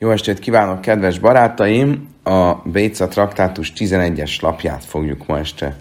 [0.00, 2.08] Jó estét kívánok, kedves barátaim!
[2.22, 5.76] A Béca traktátus 11-es lapját fogjuk ma este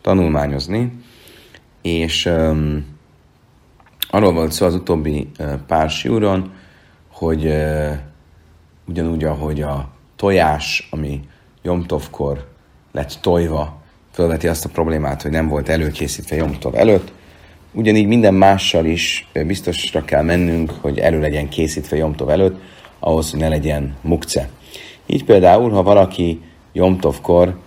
[0.00, 0.92] tanulmányozni,
[1.82, 2.86] és um,
[4.10, 6.52] arról volt szó az utóbbi uh, pár siúron,
[7.12, 7.90] hogy uh,
[8.86, 11.20] ugyanúgy, ahogy a tojás, ami
[11.62, 12.48] Jomtovkor
[12.92, 17.12] lett tojva, felveti azt a problémát, hogy nem volt előkészítve Jomtov előtt,
[17.72, 22.60] ugyanígy minden mással is biztosra kell mennünk, hogy elő legyen készítve Jomtov előtt,
[22.98, 24.48] ahhoz, hogy ne legyen mukce.
[25.06, 27.58] Így például, ha valaki Jomtovkor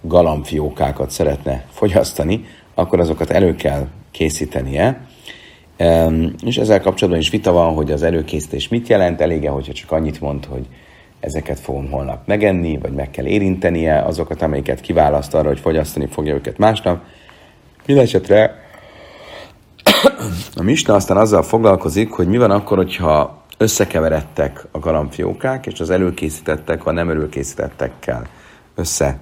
[0.00, 5.06] galambfiókákat szeretne fogyasztani, akkor azokat elő kell készítenie,
[6.44, 10.20] és ezzel kapcsolatban is vita van, hogy az előkészítés mit jelent, elége, hogyha csak annyit
[10.20, 10.66] mond, hogy
[11.20, 16.34] ezeket fogom holnap megenni, vagy meg kell érintenie azokat, amelyiket kiválaszt arra, hogy fogyasztani fogja
[16.34, 17.02] őket másnap.
[17.86, 18.64] Mindenesetre
[20.56, 25.90] a Misna aztán azzal foglalkozik, hogy mi van akkor, hogyha összekeveredtek a galambfiókák, és az
[25.90, 28.26] előkészítettek a nem előkészítettekkel
[28.74, 29.18] össze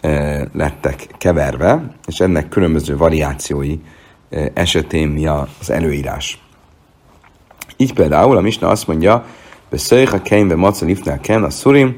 [0.00, 3.78] e, lettek keverve, és ennek különböző variációi
[4.30, 6.42] e, esetén mi az előírás.
[7.76, 9.24] Így például a Misna azt mondja,
[9.68, 11.96] hogy a kenyve maca lifnál ken a szurim,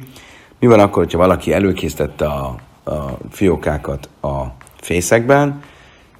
[0.59, 4.43] mi van akkor, hogyha valaki előkészítette a, a fiókákat a
[4.81, 5.61] fészekben,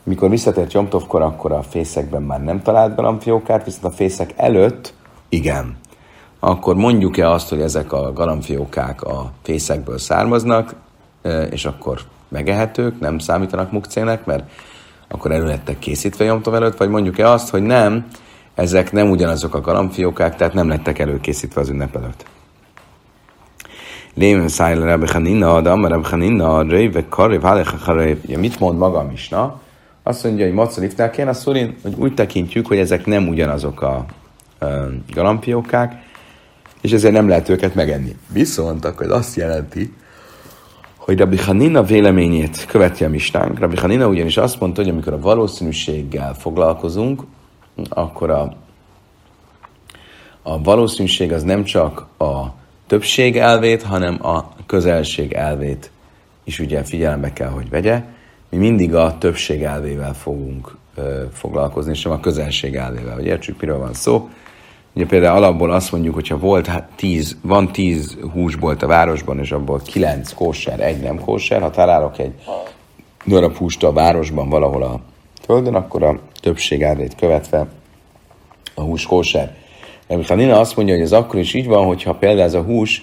[0.03, 4.97] mikor visszatért Jomtovkor, akkor a fészekben már nem talált galambfiókát, viszont a fészek előtt
[5.29, 5.77] igen.
[6.41, 10.75] Akkor mondjuk-e azt, hogy ezek a galambfiókák a fészekből származnak,
[11.51, 14.51] és akkor megehetők, nem számítanak mukcének, mert
[15.09, 18.07] akkor elő lettek készítve Jomtov előtt, vagy mondjuk-e azt, hogy nem,
[18.55, 22.25] ezek nem ugyanazok a galambfiókák, tehát nem lettek előkészítve az ünnep előtt.
[24.15, 26.67] Lémen szájl Rabbi Hanina, Amar Rabbi Hanina,
[27.09, 27.95] Karev, Halecha
[28.27, 29.61] Mit mond maga a misna?
[30.03, 34.05] Azt mondja, hogy Maca Liftnál a szurin, hogy úgy tekintjük, hogy ezek nem ugyanazok a
[35.11, 36.07] galambfiókák,
[36.81, 38.17] és ezért nem lehet őket megenni.
[38.33, 39.95] Viszont akkor azt jelenti,
[40.97, 43.59] hogy Rabbi Hanina véleményét követi a mistánk.
[43.59, 47.23] Rabbi Hanina ugyanis azt mondta, hogy amikor a valószínűséggel foglalkozunk,
[47.89, 48.57] akkor a,
[50.43, 52.45] a valószínűség az nem csak a
[52.87, 55.91] többség elvét, hanem a közelség elvét
[56.45, 58.05] is ugye figyelembe kell, hogy vegye.
[58.51, 63.15] Mi mindig a többség elvével fogunk ö, foglalkozni, és nem a közelség elvével.
[63.15, 64.29] Hogy értsük, miről van szó.
[64.95, 69.53] Ugye például alapból azt mondjuk, hogyha volt hát tíz, van tíz húsbolt a városban, és
[69.53, 72.33] abból kilenc kóser, egy nem kóser, ha találok egy
[73.27, 75.01] darab húst a városban valahol a
[75.45, 77.67] földön, akkor a többség árét követve
[78.75, 79.55] a hús kóser.
[80.27, 83.03] Ha Nina azt mondja, hogy ez akkor is így van, hogyha például ez a hús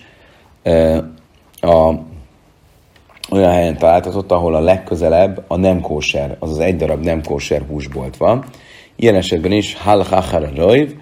[1.61, 1.93] a,
[3.31, 8.17] olyan helyen találtatott, ahol a legközelebb a nem kóser, azaz egy darab nem kóser húsbolt
[8.17, 8.43] van.
[8.95, 10.05] Ilyen esetben is hal
[10.55, 10.93] rajv,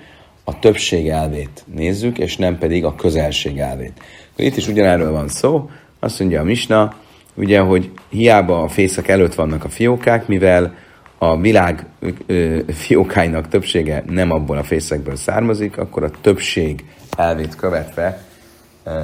[0.43, 4.03] a többség elvét nézzük, és nem pedig a közelség elvét.
[4.35, 6.95] Itt is ugyanerről van szó, azt mondja a Misna,
[7.33, 10.75] ugye, hogy hiába a fészek előtt vannak a fiókák, mivel
[11.17, 11.85] a világ
[12.25, 16.83] ö, fiókáinak többsége nem abból a fészekből származik, akkor a többség
[17.17, 18.23] elvét követve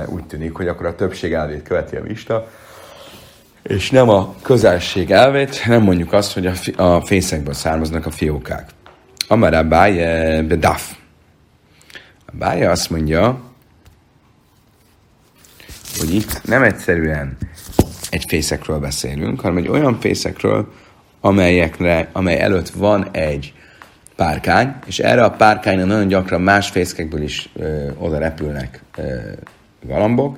[0.07, 2.43] úgy tűnik, hogy akkor a többség elvét követi a Misna,
[3.63, 8.11] és nem a közelség elvét, nem mondjuk azt, hogy a, fi- a fészekből származnak a
[8.11, 8.69] fiókák.
[9.27, 10.98] Amara báje bedaf.
[12.31, 13.39] Bája azt mondja,
[15.97, 17.37] hogy itt nem egyszerűen
[18.09, 20.73] egy fészekről beszélünk, hanem egy olyan fészekről,
[21.21, 23.53] amelyekre, amely előtt van egy
[24.15, 29.17] párkány, és erre a párkányra nagyon gyakran más fészkekből is ö, oda repülnek ö,
[29.87, 30.37] galambok.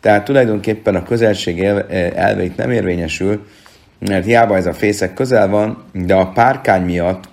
[0.00, 1.62] Tehát tulajdonképpen a közelség
[2.14, 3.46] elveit nem érvényesül,
[3.98, 7.28] mert hiába ez a fészek közel van, de a párkány miatt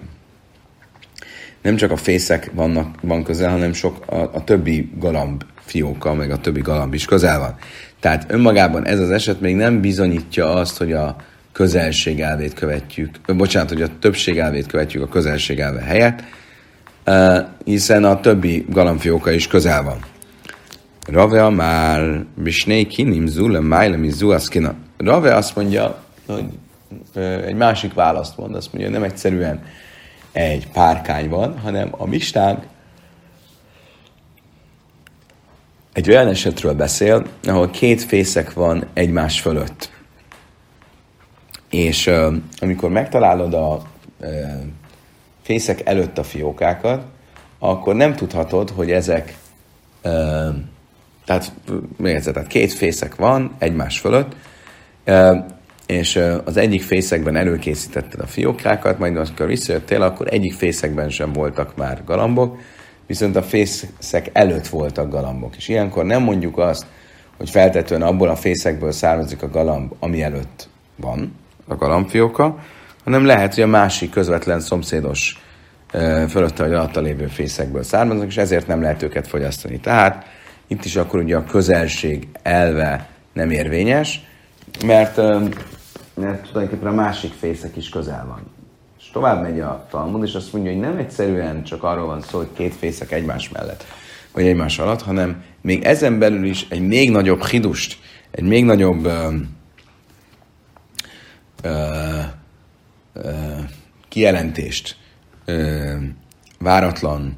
[1.62, 6.32] nem csak a fészek vannak, van közel, hanem sok a, a többi galamb fióka, meg
[6.32, 7.56] a többi galamb is közel van.
[8.00, 11.16] Tehát önmagában ez az eset még nem bizonyítja azt, hogy a
[11.52, 16.24] közelség elvét követjük, bocsánat, hogy a többség elvét követjük a közelség elve helyett,
[17.64, 19.98] hiszen a többi galambfióka is közel van.
[21.08, 24.74] Rave már bisné kinim zule májle mi zuaszkina.
[24.98, 26.46] Rave azt mondja, hogy
[27.46, 29.62] egy másik választ mond, azt mondja, nem egyszerűen
[30.32, 32.64] egy párkány van, hanem a mistánk
[35.94, 39.92] egy olyan esetről beszél, ahol két fészek van egymás fölött.
[41.70, 43.82] És uh, amikor megtalálod a
[44.20, 44.30] uh,
[45.42, 47.04] fészek előtt a fiókákat,
[47.60, 49.38] akkor nem tudhatod, hogy ezek,
[50.04, 50.56] uh,
[51.26, 51.54] tehát
[51.98, 54.36] még egyszer, tehát két fészek van egymás fölött,
[55.90, 61.76] és az egyik fészekben előkészítetted a fiókákat, majd amikor visszajöttél, akkor egyik fészekben sem voltak
[61.76, 62.58] már galambok,
[63.08, 65.56] viszont a fészek előtt voltak galambok.
[65.56, 66.86] És ilyenkor nem mondjuk azt,
[67.38, 71.36] hogy feltetően abból a fészekből származik a galamb, ami előtt van,
[71.68, 72.60] a galambfióka,
[73.04, 75.44] hanem lehet, hogy a másik közvetlen szomszédos
[76.30, 79.80] fölötte vagy alatta lévő fészekből származnak, és ezért nem lehet őket fogyasztani.
[79.80, 80.26] Tehát
[80.68, 84.28] itt is akkor ugye a közelség elve nem érvényes,
[84.86, 85.20] mert,
[86.20, 88.42] mert tulajdonképpen a másik fészek is közel van.
[89.00, 92.38] És tovább megy a Talmud, és azt mondja, hogy nem egyszerűen csak arról van szó,
[92.38, 93.86] hogy két fészek egymás mellett,
[94.34, 97.98] vagy egymás alatt, hanem még ezen belül is egy még nagyobb hidust,
[98.32, 99.36] egy még nagyobb ö,
[101.62, 102.20] ö,
[103.14, 103.32] ö,
[104.08, 104.96] kijelentést,
[105.46, 105.94] ö,
[106.60, 107.38] váratlan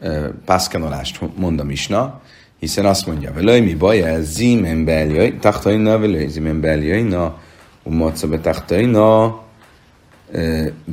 [0.00, 2.20] ö, pászkanolást mond a Misna,
[2.58, 7.38] hiszen azt mondja, velőj mi baj, ez zimen beljöjj, tachtaina, velőj zimen beljöjj, na,
[7.85, 9.31] umatza be tachtaina,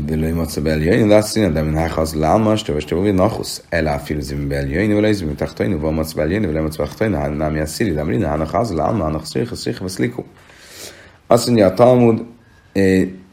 [0.08, 4.92] ולא ימצא בעליין, אלא סינא דמן האחז לעלמא, שטוב אשתבו ונחוס, אלא אפילו זימן בעליין,
[4.92, 9.52] ולא יזמן תחתינו, ולא מצא בעליין, ולא מצא תחתינו, הנמי הסירי, דמרינא, הנחז לעלמא, הנחסריך,
[9.52, 10.24] הסריך וסליקו.
[11.28, 12.24] Azt mondja a Talmud,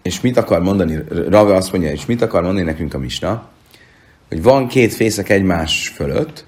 [0.04, 0.98] és mit akar mondani,
[1.30, 3.50] Rave azt mondja, és mit akar mondani nekünk a Misna,
[4.30, 6.45] hogy van két fészek egymás fölött,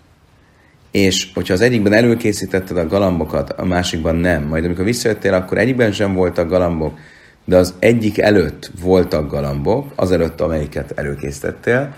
[0.94, 5.92] és hogyha az egyikben előkészítetted a galambokat, a másikban nem, majd amikor visszajöttél, akkor egyikben
[5.92, 6.98] sem voltak galambok,
[7.44, 11.94] de az egyik előtt voltak galambok, azelőtt, amelyiket előkészítettél,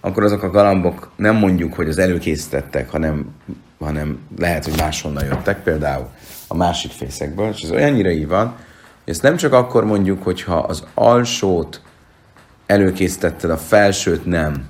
[0.00, 3.26] akkor azok a galambok nem mondjuk, hogy az előkészítettek, hanem,
[3.78, 6.08] hanem lehet, hogy máshonnan jöttek, például
[6.48, 8.46] a másik fészekből, és ez olyannyira így van,
[9.04, 11.82] hogy ezt nem csak akkor mondjuk, hogyha az alsót
[12.66, 14.66] előkészítetted, a felsőt nem.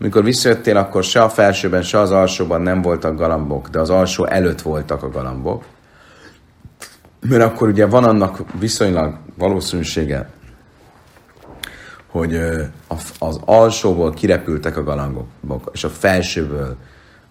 [0.00, 4.24] Amikor visszajöttél, akkor se a felsőben, se az alsóban nem voltak galambok, de az alsó
[4.24, 5.64] előtt voltak a galambok.
[7.20, 10.30] Mert akkor ugye van annak viszonylag valószínűsége,
[12.06, 12.40] hogy
[13.18, 15.26] az alsóból kirepültek a galambok,
[15.72, 16.76] és a felsőből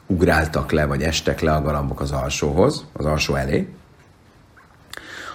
[0.06, 3.74] ugráltak le, vagy estek le a galambok az alsóhoz, az alsó elé,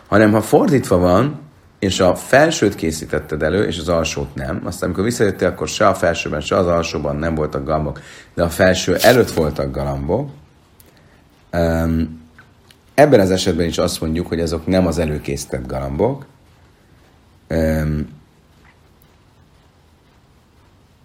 [0.09, 1.41] hanem ha fordítva van,
[1.79, 5.95] és a felsőt készítetted elő, és az alsót nem, aztán amikor visszajöttél, akkor se a
[5.95, 8.01] felsőben, se az alsóban nem voltak galambok,
[8.35, 10.31] de a felső előtt voltak galambok,
[12.95, 16.27] Ebben az esetben is azt mondjuk, hogy azok nem az előkészített galambok,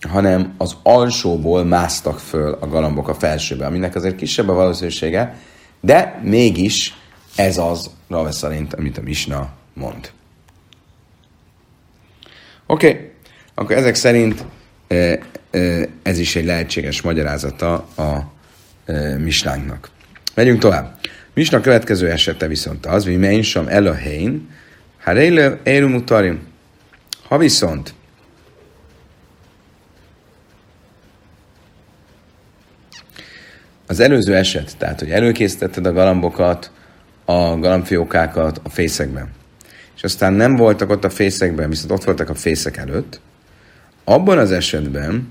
[0.09, 5.37] hanem az alsóból másztak föl a galambok a felsőbe, aminek azért kisebb a valószínűsége,
[5.79, 6.93] de mégis
[7.35, 10.11] ez az, Rave szerint, amit a Misna mond.
[12.65, 13.11] Oké, okay.
[13.53, 14.45] akkor ezek szerint
[16.01, 18.31] ez is egy lehetséges magyarázata a
[19.17, 19.89] Misnánknak.
[20.35, 20.99] Megyünk tovább.
[21.33, 24.49] Misna következő esete viszont az, hogy mein sem Elohén,
[25.03, 26.47] Haréle Éru Mutarim.
[27.27, 27.93] Ha viszont
[33.87, 36.71] az előző eset, tehát hogy előkészítetted a galambokat,
[37.25, 39.31] a galambfiókákat a fészekben,
[40.03, 43.19] és aztán nem voltak ott a fészekben, viszont ott voltak a fészek előtt,
[44.03, 45.27] abban az esetben,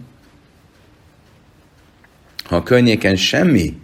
[2.44, 3.80] ha a környéken semmi,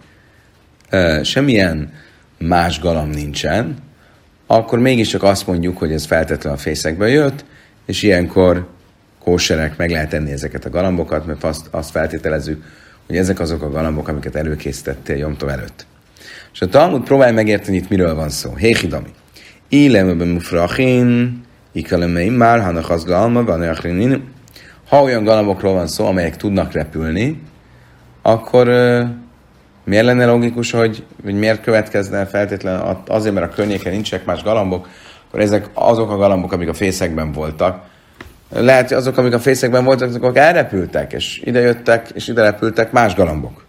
[1.23, 1.93] semmilyen
[2.37, 3.77] más galamb nincsen,
[4.47, 7.45] akkor mégiscsak azt mondjuk, hogy ez feltétlenül a fészekből jött,
[7.85, 8.69] és ilyenkor
[9.19, 12.63] kóserek meg lehet enni ezeket a galambokat, mert azt, azt feltételezzük,
[13.07, 15.85] hogy ezek azok a galambok, amiket előkészítettél Jomtov előtt.
[16.53, 18.55] És a Talmud próbálj megérteni, itt miről van szó.
[18.55, 19.09] Héhidami.
[19.69, 23.75] Illemeben mufrachin, ikalemeim már, hanak az galma, van
[24.89, 27.41] Ha olyan galambokról van szó, amelyek tudnak repülni,
[28.21, 28.67] akkor
[29.89, 34.87] Miért lenne logikus, hogy, hogy miért következne feltétlenül azért, mert a környéken nincsenek más galambok,
[35.27, 37.83] akkor ezek azok a galambok, amik a fészekben voltak.
[38.49, 42.91] Lehet, hogy azok, amik a fészekben voltak, azok elrepültek, és ide jöttek, és ide repültek
[42.91, 43.65] más galambok.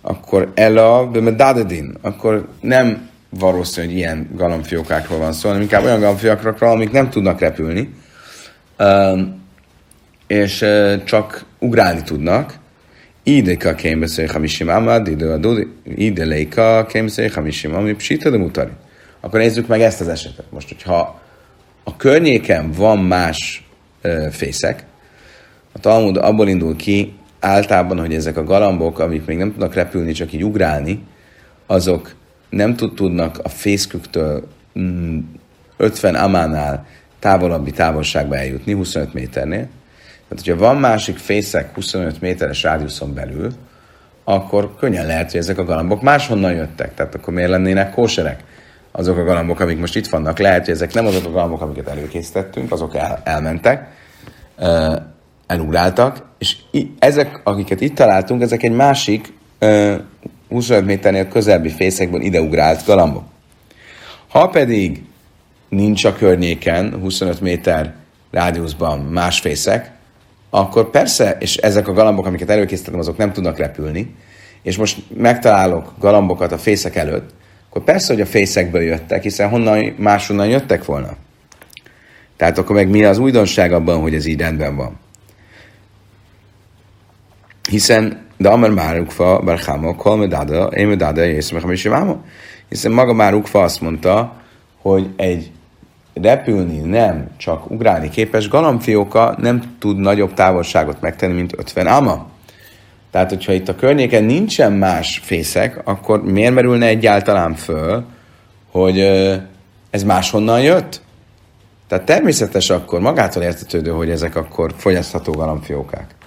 [0.00, 6.00] Akkor Ella, de Dadedin, akkor nem valószínű, hogy ilyen galambfiókákról van szó, hanem inkább olyan
[6.00, 7.94] galambfiókákról, amik nem tudnak repülni,
[10.26, 10.64] és
[11.04, 12.58] csak ugrálni tudnak,
[13.22, 15.08] Ideka kémbeszély hamisim amad,
[15.96, 18.70] ide leika kémbeszély hamisim ami psita de mutari.
[19.20, 20.44] Akkor nézzük meg ezt az esetet.
[20.50, 21.20] Most, hogyha
[21.84, 23.66] a környéken van más
[24.30, 24.84] fészek,
[25.72, 30.12] a Talmud abból indul ki általában, hogy ezek a galambok, amik még nem tudnak repülni,
[30.12, 31.02] csak így ugrálni,
[31.66, 32.14] azok
[32.50, 35.18] nem tud, tudnak a fészküktől mm,
[35.76, 36.86] 50 amánál
[37.18, 39.68] távolabbi távolságba eljutni, 25 méternél,
[40.28, 43.52] tehát, hogyha van másik fészek 25 méteres rádiuszon belül,
[44.24, 46.94] akkor könnyen lehet, hogy ezek a galambok máshonnan jöttek.
[46.94, 48.44] Tehát akkor miért lennének kóserek?
[48.90, 51.88] Azok a galambok, amik most itt vannak, lehet, hogy ezek nem azok a galambok, amiket
[51.88, 53.90] előkészítettünk, azok el, elmentek,
[55.46, 56.56] elugráltak, és
[56.98, 59.32] ezek, akiket itt találtunk, ezek egy másik
[60.48, 63.24] 25 méternél közelbbi fészekből ideugrált galambok.
[64.28, 65.02] Ha pedig
[65.68, 67.94] nincs a környéken 25 méter
[68.30, 69.90] rádiuszban más fészek,
[70.50, 74.14] akkor persze, és ezek a galambok, amiket előkészítettem, azok nem tudnak repülni,
[74.62, 77.30] és most megtalálok galambokat a fészek előtt,
[77.68, 81.16] akkor persze, hogy a fészekből jöttek, hiszen honnan máshonnan jöttek volna.
[82.36, 84.98] Tehát akkor meg mi az újdonság abban, hogy ez így rendben van?
[87.68, 91.88] Hiszen, de Amar Márukfa, Barháma, Kolmedáda, Émedáda, Észmechem és
[92.68, 94.32] Hiszen maga Márukfa azt mondta,
[94.82, 95.50] hogy egy
[96.14, 102.26] repülni nem csak ugrálni képes galambfióka nem tud nagyobb távolságot megtenni, mint 50 ama.
[103.10, 108.04] Tehát, hogyha itt a környéken nincsen más fészek, akkor miért merülne egyáltalán föl,
[108.70, 109.00] hogy
[109.90, 111.00] ez máshonnan jött?
[111.88, 116.17] Tehát természetes akkor, magától értetődő, hogy ezek akkor fogyasztható galambfiókák.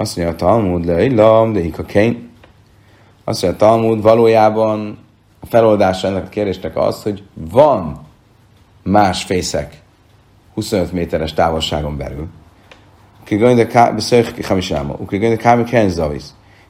[0.00, 2.30] Azt mondja a Talmud, le illam, de a kény.
[3.24, 4.98] Azt mondja a Talmud, valójában
[5.40, 8.06] a feloldása ennek a kérdésnek az, hogy van
[8.82, 9.82] más fészek
[10.54, 12.26] 25 méteres távolságon belül.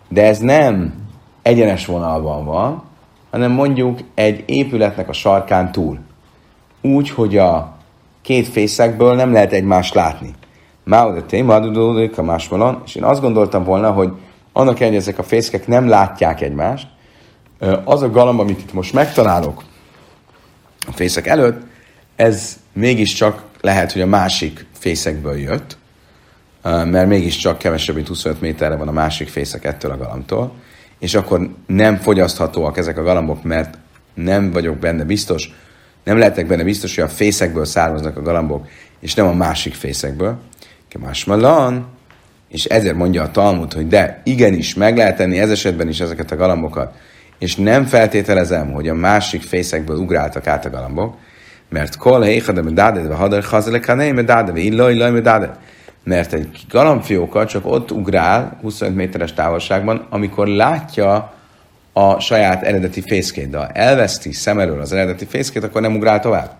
[0.09, 0.95] De ez nem
[1.43, 2.83] egyenes vonalban van,
[3.31, 5.99] hanem mondjuk egy épületnek a sarkán túl.
[6.81, 7.77] Úgy, hogy a
[8.23, 10.35] két fészekből nem lehet egymást látni.
[12.17, 14.13] A másmalon, és én azt gondoltam volna, hogy
[14.53, 16.87] annak ellenére, ezek a fészkek nem látják egymást,
[17.85, 19.63] az a galamb, amit itt most megtalálok
[20.87, 21.63] a fészek előtt,
[22.17, 25.77] ez mégiscsak lehet, hogy a másik fészekből jött,
[26.63, 30.53] mert mégiscsak kevesebb, mint 25 méterre van a másik fészek ettől a galamtól,
[30.99, 33.79] és akkor nem fogyaszthatóak ezek a galambok, mert
[34.15, 35.51] nem vagyok benne biztos,
[36.05, 38.67] nem lehetek benne biztos, hogy a fészekből származnak a galambok,
[39.01, 40.39] és nem a másik fészekből.
[40.99, 41.87] Másmalan,
[42.49, 46.31] és ezért mondja a Talmud, hogy de igenis, meg lehet tenni ez esetben is ezeket
[46.31, 46.95] a galambokat,
[47.39, 51.17] és nem feltételezem, hogy a másik fészekből ugráltak át a galambok,
[51.69, 55.51] mert kol heicha de medáded, ve hadar chazele kanei medáded, ve illaj illaj medáded.
[56.05, 61.33] Mert egy galambfióka csak ott ugrál 25 méteres távolságban, amikor látja
[61.93, 63.51] a saját eredeti fészkét.
[63.51, 66.51] De ha elveszti szem elől az eredeti fészkét, akkor nem ugrál tovább.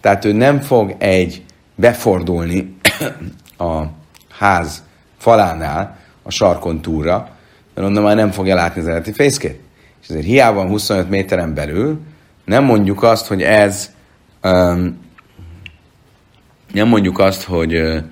[0.00, 1.42] Tehát ő nem fog egy
[1.74, 2.76] befordulni
[3.60, 3.90] a
[4.30, 4.82] ház
[5.18, 7.28] falánál, a sarkon túlra,
[7.74, 9.60] mert onnan már nem fogja látni az eredeti fészkét.
[10.02, 12.00] És ezért hiába 25 méteren belül,
[12.44, 13.90] nem mondjuk azt, hogy ez
[14.42, 14.98] um,
[16.72, 18.02] nem mondjuk azt, hogy,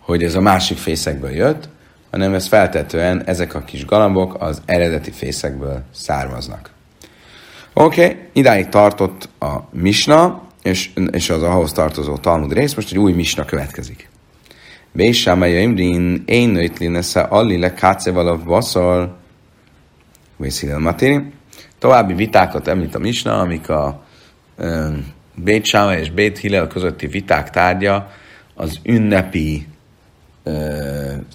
[0.00, 1.68] hogy ez a másik fészekből jött,
[2.10, 6.70] hanem ez feltetően ezek a kis galambok az eredeti fészekből származnak.
[7.72, 12.98] Oké, okay, idáig tartott a misna, és, és az ahhoz tartozó Talmud rész, most egy
[12.98, 14.08] új misna következik.
[14.96, 19.16] Bésámája Imrin, én nőtli nesze alli le káceval a vaszal,
[20.36, 21.32] Vészilel Matini.
[21.78, 24.04] További vitákat említ a misna, amik a
[24.58, 28.10] um, Bét Sáma és Bét Hillel közötti viták tárgya
[28.54, 29.66] az ünnepi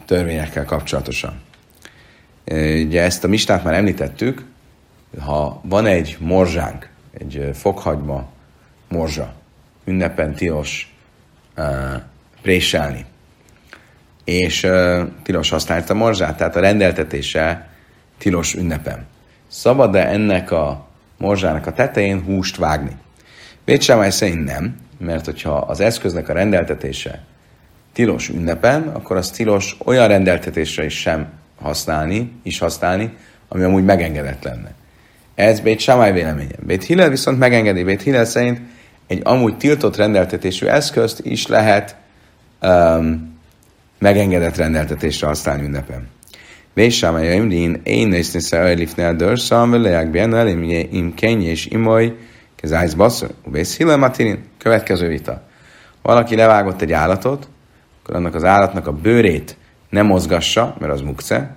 [0.05, 1.41] törvényekkel kapcsolatosan.
[2.85, 4.45] Ugye ezt a mistát már említettük,
[5.19, 8.29] ha van egy morzsánk, egy fokhagyma
[8.89, 9.33] morzsa,
[9.85, 10.95] ünnepen tilos
[11.55, 11.95] ö,
[12.41, 13.05] préselni,
[14.31, 17.67] és ö, tilos használni a morzsát, tehát a rendeltetése
[18.17, 19.05] tilos ünnepen.
[19.47, 22.91] Szabad-e ennek a morzsának a tetején húst vágni?
[23.65, 27.23] Bécsámály szerint nem, mert hogyha az eszköznek a rendeltetése
[27.93, 31.27] tilos ünnepen, akkor az tilos olyan rendeltetésre is sem
[31.61, 34.71] használni, is használni, ami amúgy megengedett lenne.
[35.35, 36.55] Ez Bét Sámály véleménye.
[36.59, 37.83] Bét Hillel viszont megengedi.
[37.83, 38.61] Bét Hillel szerint
[39.07, 41.95] egy amúgy tiltott rendeltetésű eszközt is lehet
[42.61, 43.30] um,
[44.01, 46.07] megengedett rendeltetésre használni ünnepen.
[46.73, 50.49] Bét Sámály Imrin, én nézni szerelifne a dörszam, veleják benne,
[50.89, 52.15] im kenj és imoly,
[52.55, 54.43] Kezájsz basszor, ubész hillel matirin.
[54.57, 55.41] Következő vita.
[56.01, 57.47] Valaki levágott egy állatot,
[58.01, 59.57] akkor annak az állatnak a bőrét
[59.89, 61.55] nem mozgassa, mert az mukce,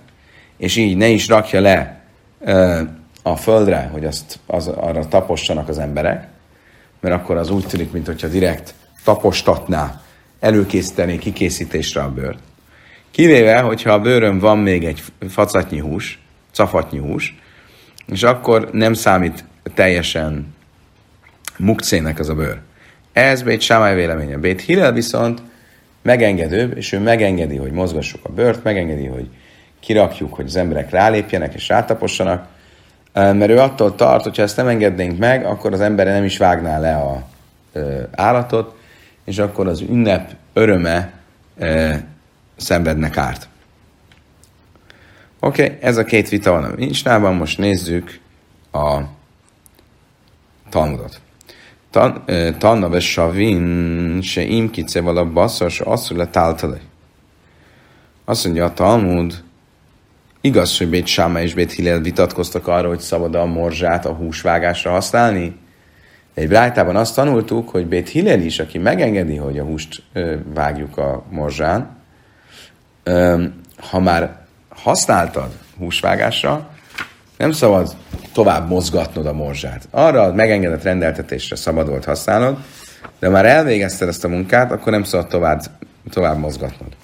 [0.57, 2.01] és így ne is rakja le
[2.39, 2.81] ö,
[3.23, 6.27] a földre, hogy azt az, arra tapossanak az emberek,
[6.99, 8.73] mert akkor az úgy tűnik, mintha direkt
[9.03, 10.01] tapostatná,
[10.45, 12.39] előkészítené kikészítésre a bőrt.
[13.11, 16.19] Kivéve, hogyha a bőrön van még egy facatnyi hús,
[16.51, 17.35] cafatnyi hús,
[18.07, 20.55] és akkor nem számít teljesen
[21.57, 22.59] mukcének az a bőr.
[23.13, 24.37] Ez Bét Sámály véleménye.
[24.37, 25.41] Bét Hillel viszont
[26.01, 29.27] megengedőbb, és ő megengedi, hogy mozgassuk a bőrt, megengedi, hogy
[29.79, 32.47] kirakjuk, hogy az emberek rálépjenek és rátapossanak,
[33.13, 36.79] mert ő attól tart, hogyha ezt nem engednénk meg, akkor az ember nem is vágná
[36.79, 37.27] le a
[38.11, 38.75] állatot,
[39.25, 41.13] és akkor az ünnep öröme
[41.57, 41.93] ö,
[42.55, 43.47] szenvednek árt.
[45.39, 48.19] Oké, okay, ez a két vita van a Mishnában, most nézzük
[48.71, 48.99] a
[50.69, 51.21] Talmudot.
[52.57, 56.79] Tanna ve savin, se imkice vala basszas, asszul le táltale.
[58.25, 59.43] Azt mondja a Talmud,
[60.41, 64.91] igaz, hogy Bét Sáma és Bét Hillel vitatkoztak arról, hogy szabad a morzsát a húsvágásra
[64.91, 65.55] használni?
[66.35, 70.03] Egy brájtában azt tanultuk, hogy Bét Hillel is, aki megengedi, hogy a húst
[70.53, 71.97] vágjuk a morzsán,
[73.77, 74.37] ha már
[74.69, 76.69] használtad húsvágásra,
[77.37, 77.95] nem szabad
[78.33, 79.87] tovább mozgatnod a morzsát.
[79.91, 82.57] Arra a megengedett rendeltetésre szabad volt használnod,
[83.19, 85.61] de már elvégezted ezt a munkát, akkor nem szabad tovább,
[86.09, 86.95] tovább mozgatnod.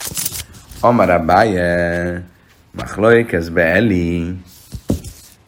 [0.80, 2.24] Amara báje,
[2.72, 4.36] machlóik ez be eli,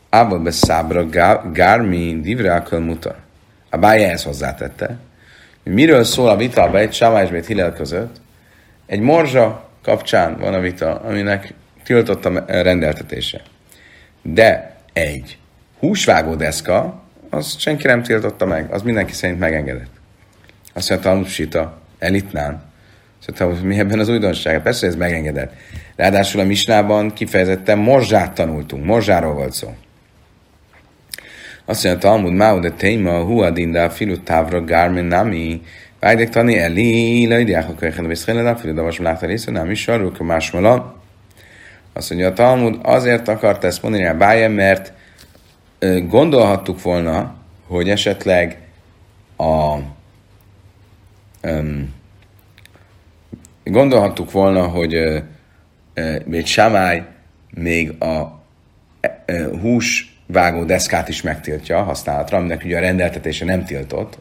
[0.10, 1.06] ábba be szábra
[1.54, 3.16] gármi divre mutar.
[3.74, 4.98] A báje ezt hozzátette.
[5.64, 8.22] Miről szól a vita a Bejt Sámá és Hillel között?
[8.86, 11.54] Egy morzsa kapcsán van a vita, aminek
[11.84, 13.42] tiltott a rendeltetése.
[14.22, 15.38] De egy
[15.80, 19.92] húsvágó deszka, az senki nem tiltotta meg, az mindenki szerint megengedett.
[20.74, 22.64] Azt mondta, Talmud elitnán.
[23.20, 24.62] Azt mondta, hogy mi ebben az újdonság?
[24.62, 25.54] Persze, ez megengedett.
[25.96, 29.76] Ráadásul a misnában kifejezetten morzsát tanultunk, morzsáról volt szó.
[31.66, 35.62] Azt mondja, Talmud, Máu de téma, huadin da filu távra gármen nami,
[36.00, 40.20] vájdek tani eli, lejdiák a kölyhen, de a filu davas látta része, nem is hogy
[40.20, 41.02] másmala.
[41.94, 44.94] Azt mondja, a Talmud azért akart ezt mondani a bájem, mert
[46.08, 47.36] gondolhattuk volna,
[47.68, 48.58] hogy esetleg
[49.38, 49.78] a
[51.44, 51.94] um,
[53.64, 55.18] gondolhattuk volna, hogy uh,
[55.96, 57.04] uh, még Samály
[57.50, 58.42] még a
[59.28, 64.18] uh, hús vágó deszkát is megtiltja a használatra, aminek ugye a rendeltetése nem tiltott.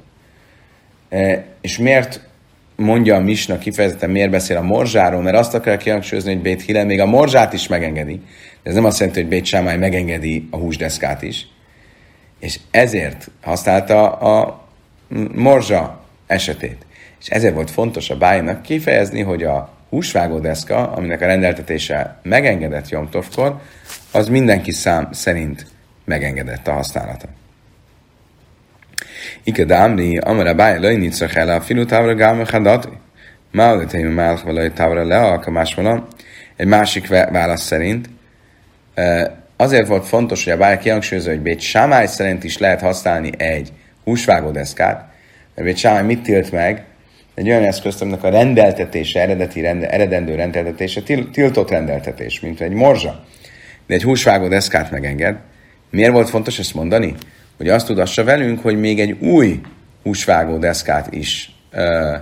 [1.11, 2.21] Uh, és miért
[2.77, 6.85] mondja a Misna kifejezetten, miért beszél a morzsáról, mert azt akar kihangsúlyozni, hogy Bét Hillel
[6.85, 8.21] még a morzsát is megengedi.
[8.63, 11.47] De ez nem azt jelenti, hogy Bét Sámály megengedi a húsdeszkát is.
[12.41, 14.67] És ezért használta a
[15.35, 16.87] morzsa esetét.
[17.21, 23.61] És ezért volt fontos a bájnak kifejezni, hogy a húsvágódeszka, aminek a rendeltetése megengedett Jomtovkor,
[24.13, 25.67] az mindenki szám szerint
[26.05, 27.29] megengedett a használata.
[29.45, 32.89] Ike dámri, amara báj lej nitzach el a filu távra gáma hadati.
[33.51, 36.07] Mále témű málch velej távra le, a másvala.
[36.57, 38.09] Egy másik válasz szerint
[39.57, 43.73] azért volt fontos, hogy a báj kihangsúlyozza, hogy Bét Sámály szerint is lehet használni egy
[44.05, 45.13] húsvágódeszkát,
[45.55, 46.85] mert Bét Sámály mit tilt meg?
[47.35, 53.25] Egy olyan eszközt, aminek a rendeltetése, eredeti rende, eredendő rendeltetése tiltott rendeltetés, mint egy morzsa.
[53.87, 55.37] De egy húsvágódeszkát megenged.
[55.93, 57.17] Miért volt fontos ezt mondani?
[57.63, 59.61] hogy azt tudassa velünk, hogy még egy új
[60.03, 62.17] húsvágó deszkát is ö,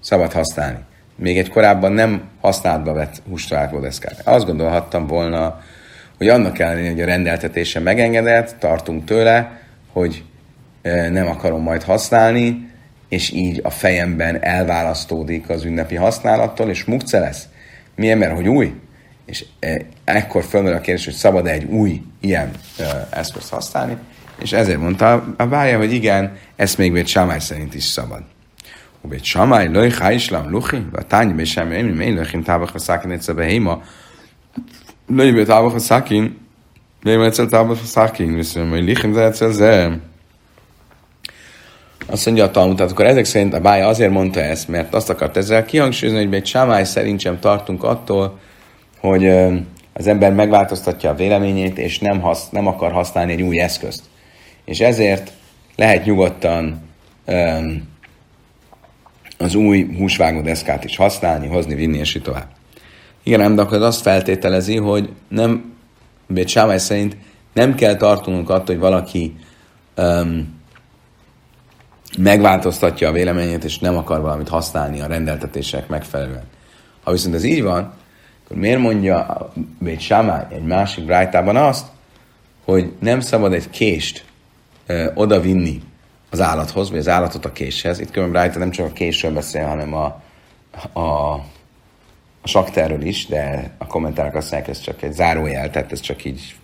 [0.00, 0.78] szabad használni.
[1.16, 4.20] Még egy korábban nem használatba vett húsvágó deszkát.
[4.24, 5.62] Azt gondolhattam volna,
[6.18, 9.60] hogy annak ellenére, hogy a rendeltetése megengedett, tartunk tőle,
[9.92, 10.24] hogy
[10.82, 12.68] ö, nem akarom majd használni,
[13.08, 17.48] és így a fejemben elválasztódik az ünnepi használattól, és mukce lesz.
[17.96, 18.18] Miért?
[18.18, 18.72] Mert hogy új?
[19.26, 19.44] És
[20.04, 23.98] ekkor fölmerül a kérdés, hogy szabad-e egy új ilyen ö, eszközt használni
[24.38, 28.22] és ezért mondta a bája, hogy igen, ezt még Bét Samály szerint is szabad.
[29.02, 32.78] A Bét Samály, löj, hájislam, luchi, vagy tányi be sem, én még löchim tábach a
[32.78, 33.82] szákin egyszer behéma,
[35.06, 36.38] löj, be tábach a szákin,
[37.02, 39.98] be egyszer tábach a szákin, viszont, hogy lichim, de egyszer ze.
[42.06, 45.10] Azt mondja a Talmud, tehát akkor ezek szerint a bája azért mondta ezt, mert azt
[45.10, 48.38] akart ezzel kihangsúlyozni, hogy Bét Samály szerint sem tartunk attól,
[49.08, 49.26] hogy
[49.92, 54.02] az ember megváltoztatja a véleményét, és nem, hasz, nem akar használni egy új eszközt
[54.64, 55.32] és ezért
[55.76, 56.82] lehet nyugodtan
[57.26, 57.92] um,
[59.38, 62.48] az új húsvágó deszkát is használni, hozni, vinni, és így tovább.
[63.22, 65.72] Igen, ám, de akkor azt feltételezi, hogy nem,
[66.26, 67.16] Bét Sámály szerint
[67.52, 69.36] nem kell tartanunk attól, hogy valaki
[69.96, 70.62] um,
[72.18, 76.44] megváltoztatja a véleményét, és nem akar valamit használni a rendeltetések megfelelően.
[77.02, 77.92] Ha viszont ez így van,
[78.44, 81.86] akkor miért mondja Bét Sámály egy másik brájtában azt,
[82.64, 84.24] hogy nem szabad egy kést
[84.86, 85.82] ö, oda vinni
[86.30, 88.00] az állathoz, vagy az állatot a késhez.
[88.00, 90.22] Itt különben rájta nem csak a késről beszél, hanem a,
[90.92, 91.32] a,
[92.42, 96.24] a sakterről is, de a kommentárok azt mondják, ez csak egy zárójel, tehát ez csak
[96.24, 96.54] így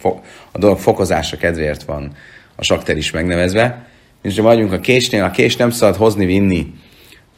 [0.52, 2.12] a dolog fokozása kedvéért van
[2.56, 3.86] a sakter is megnevezve.
[4.22, 6.74] És ha vagyunk a késnél, a kés nem szabad hozni, vinni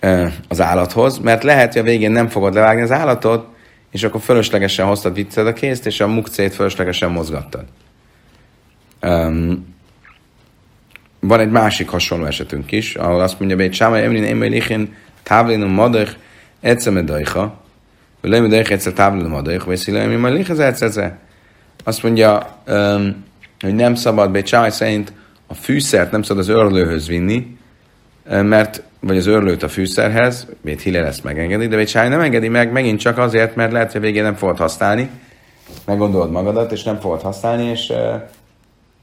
[0.00, 3.51] ö, az állathoz, mert lehet, hogy a végén nem fogod levágni az állatot,
[3.92, 7.64] és akkor fölöslegesen hoztad, vicced a készt, és a mukcét fölöslegesen mozgattad.
[9.02, 9.74] Um,
[11.20, 15.60] van egy másik hasonló esetünk is, ahol azt mondja, hogy Sáma Emrin Emel Lichin Távlin
[15.60, 16.16] Madach
[16.60, 17.62] Ecemedajha,
[18.20, 20.96] hogy leimi de egyszer táblom adajok, vagy szilemi majd lichezerc
[21.84, 23.24] Azt mondja, um,
[23.60, 25.12] hogy nem szabad Bécsáj szerint
[25.46, 27.56] a fűszert nem szabad az örlőhöz vinni,
[28.24, 32.72] mert, vagy az örlőt a fűszerhez, Bét Hillel ezt megengedi, de Bécsáj nem engedi meg,
[32.72, 35.10] megint csak azért, mert lehet, hogy végén nem fogod használni,
[35.84, 37.92] meggondolod magadat, és nem fogod használni, és,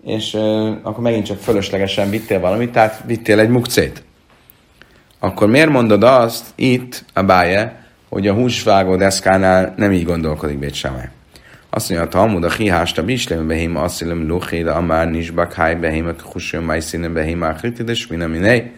[0.05, 0.33] és
[0.81, 4.03] akkor megint csak fölöslegesen vittél valamit, tehát vittél egy mukcét.
[5.19, 10.91] Akkor miért mondod azt itt, a báje, hogy a húsvágó deszkánál nem így gondolkodik Bét?
[11.69, 15.33] Azt mondja, a Talmud, a hihást a bislem behima, azt illem luché, de amár nincs
[15.33, 18.71] bakháj behima, kushön majszínen behima, a kritides, mi nem.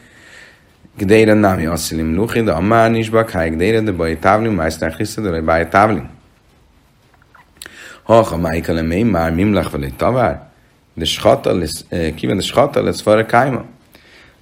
[0.98, 5.24] Gdeire nami azt illem luché, de amár nincs bakháj, gdeire, de baj távli, majszínen hiszed,
[5.24, 6.02] de baj távli.
[8.04, 10.42] Ha ha májka le mély, már mimlach vele tavár,
[10.94, 13.66] de schata lesz, kiven de schata lesz fara kájma.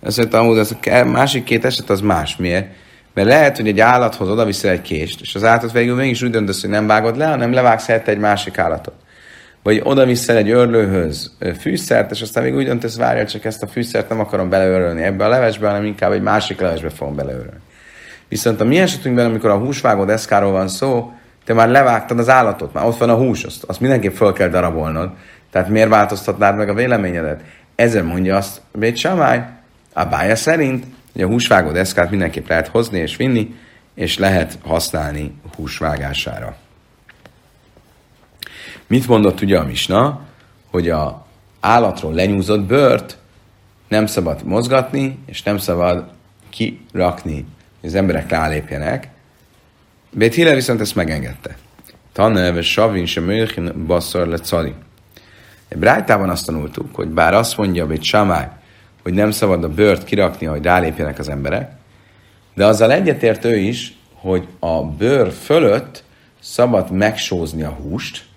[0.01, 2.35] Ez a ez a másik két eset az más.
[2.35, 2.67] Miért?
[3.13, 6.29] Mert lehet, hogy egy állathoz oda viszel egy kést, és az állatot végül mégis úgy
[6.29, 8.93] döntesz, hogy nem vágod le, hanem levágsz helyette egy másik állatot.
[9.63, 13.67] Vagy oda viszel egy örlőhöz fűszert, és aztán még úgy döntesz, várjál, csak ezt a
[13.67, 17.59] fűszert nem akarom beleörölni ebbe a levesbe, hanem inkább egy másik levesbe fogom beleörölni.
[18.27, 21.11] Viszont a mi esetünkben, amikor a húsvágó deszkáról van szó,
[21.45, 24.49] te már levágtad az állatot, már ott van a hús, azt, azt mindenképp föl kell
[24.49, 25.09] darabolnod.
[25.51, 27.41] Tehát miért változtatnád meg a véleményedet?
[27.75, 29.45] Ezzel mondja azt Bét Samály,
[29.93, 33.55] a bája szerint, hogy a húsvágó deszkát mindenképp lehet hozni és vinni,
[33.95, 36.55] és lehet használni húsvágására.
[38.89, 40.21] Mit mondott ugye a misna?
[40.71, 41.25] Hogy a
[41.59, 43.17] állatról lenyúzott bőrt
[43.87, 46.05] nem szabad mozgatni, és nem szabad
[46.49, 47.45] kirakni,
[47.79, 49.09] hogy az emberek rálépjenek.
[50.11, 51.57] Bét Hille viszont ezt megengedte.
[52.13, 54.73] Tanelve Savin sem Mölchin Basszor le Cali.
[55.75, 58.47] Brájtában azt tanultuk, hogy bár azt mondja Bét Samály,
[59.03, 61.71] hogy nem szabad a bőrt kirakni, hogy rálépjenek az emberek,
[62.53, 66.03] de azzal egyetért ő is, hogy a bőr fölött
[66.39, 68.27] szabad megsózni a húst,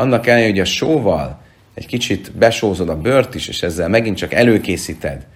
[0.00, 1.40] annak ellenére, hogy a sóval
[1.74, 5.26] egy kicsit besózod a bőrt is, és ezzel megint csak előkészíted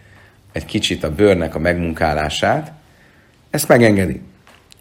[0.53, 2.73] egy kicsit a bőrnek a megmunkálását,
[3.51, 4.23] ezt megengedi.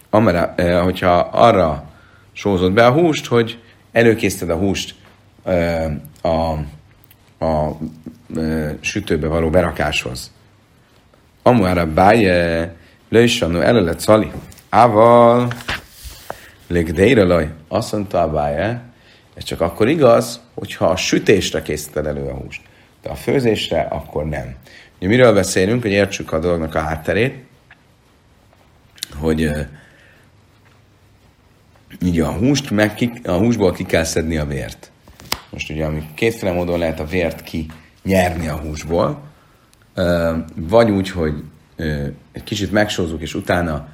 [0.09, 1.83] Amara, eh, hogyha arra
[2.31, 3.59] sózod be a húst, hogy
[3.91, 4.95] előkészíted a húst
[5.43, 5.91] eh,
[6.21, 6.57] a
[7.43, 7.77] a
[8.37, 10.31] e, sütőbe való berakáshoz.
[11.43, 12.75] Amuára báje
[13.09, 14.31] lősannó előlet szali.
[14.69, 15.47] Ával
[16.67, 17.49] legdeire laj.
[17.67, 18.81] Azt mondta a báje,
[19.33, 22.61] ez csak akkor igaz, hogyha a sütésre készíted elő a húst.
[23.01, 24.55] De a főzésre akkor nem.
[24.97, 27.35] Ugye miről beszélünk, hogy értsük a dolognak a hátterét,
[29.19, 29.51] hogy
[32.01, 34.91] így a húst, meg ki, a húsból ki kell szedni a vért.
[35.49, 37.65] Most ugye, ami kétféle módon lehet a vért ki
[38.03, 39.21] nyerni a húsból,
[40.55, 41.43] vagy úgy, hogy
[42.31, 43.87] egy kicsit megsózzuk, és utána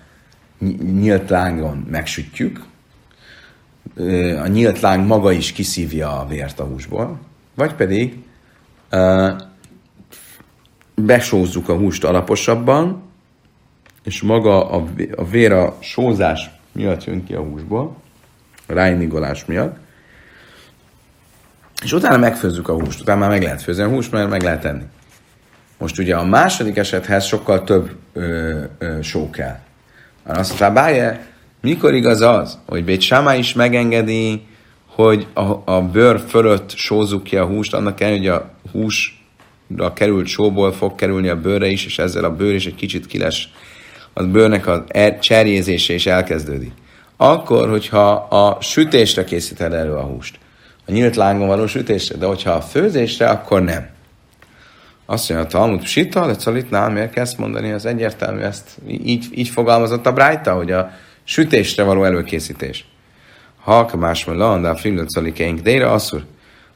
[1.00, 2.64] nyílt lángon megsütjük,
[4.44, 7.20] a nyílt láng maga is kiszívja a vért a húsból,
[7.56, 8.24] vagy pedig
[10.96, 13.04] besózzuk a húst alaposabban,
[14.04, 14.84] és maga a
[15.30, 17.96] vér a sózás miatt jön ki a húsból,
[18.68, 19.78] a ráinigolás miatt,
[21.84, 24.66] és utána megfőzzük a húst, utána már meg lehet főzni a húst, mert meg lehet
[24.66, 24.84] enni.
[25.78, 29.60] Most ugye a második esethez sokkal több ö, ö, só kell.
[30.24, 31.28] Azt mondta, báje,
[31.62, 34.42] mikor igaz az, hogy Bét Sámá is megengedi,
[34.86, 40.28] hogy a, a bőr fölött sózzuk ki a húst, annak ellenére, hogy a húsra került
[40.28, 43.50] sóból fog kerülni a bőre is, és ezzel a bőr is egy kicsit kiles,
[44.14, 46.72] a bőrnek a er, cserjézése is elkezdődik.
[47.18, 50.40] Akkor, hogyha a sütésre készíted elő a húst,
[50.88, 53.88] a nyílt lángon való sütésre, de hogyha a főzésre, akkor nem.
[55.06, 59.50] Azt mondja a Talmud Sita, de Szalitnál miért kezd mondani, az egyértelmű, ezt így, így
[59.50, 60.92] fogalmazott a Brájta, hogy a
[61.30, 62.86] sütésre való előkészítés.
[63.60, 64.24] Ha más
[64.76, 66.26] filmet szalikeink dére, asszur,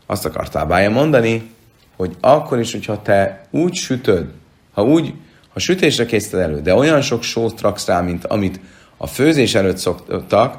[0.05, 1.51] azt akartál bája mondani,
[1.95, 4.31] hogy akkor is, hogyha te úgy sütöd,
[4.71, 5.13] ha úgy,
[5.53, 8.59] ha sütésre készíted elő, de olyan sok sót raksz rá, mint amit
[8.97, 10.57] a főzés előtt szoktak,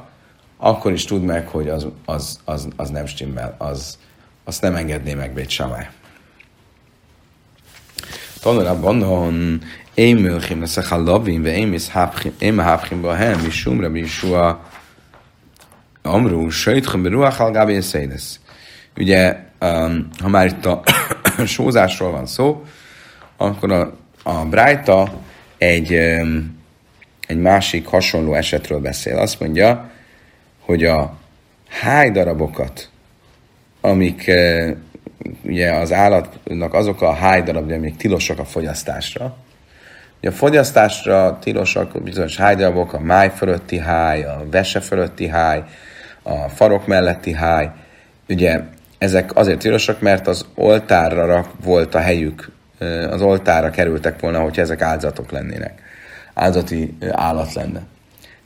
[0.57, 3.99] akkor is tudd meg, hogy az, az, az, az nem stimmel, az,
[4.45, 5.51] azt nem engedné meg Bét.
[10.21, 11.57] Mölchim leszek a lavin, ve
[12.39, 14.71] én hápchim bahem, és sumra bisua
[16.03, 18.41] amrú, sejtchem beruach al gabi szédesz.
[18.97, 20.83] Ugye, um, ha már itt a
[21.47, 22.65] sózásról van szó,
[23.37, 25.13] akkor a, a Brájta
[25.59, 26.59] egy, um,
[27.27, 29.19] egy másik hasonló esetről beszél.
[29.19, 29.91] Azt mondja,
[30.61, 31.17] hogy a
[31.69, 32.89] hájdarabokat,
[33.81, 34.77] amik e,
[35.43, 39.37] ugye az állatnak azok a hájdarabja, amik tilosak a fogyasztásra,
[40.21, 45.63] hogy a fogyasztásra tilosak bizonyos hájdarabok, a máj fölötti háj, a vese fölötti háj,
[46.23, 47.71] a farok melletti háj,
[48.29, 48.61] ugye
[48.99, 52.51] ezek azért tilosak, mert az oltárra volt a helyük,
[53.11, 55.83] az oltára kerültek volna, hogyha ezek áldozatok lennének.
[56.35, 57.81] Áldozati állat lenne.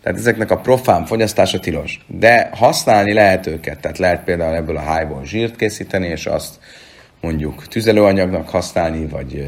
[0.02, 2.04] Tehát ezeknek a profán fogyasztása tilos.
[2.06, 6.58] De használni lehet őket, tehát lehet például ebből a hájból zsírt készíteni, és azt
[7.20, 9.44] mondjuk tüzelőanyagnak használni, vagy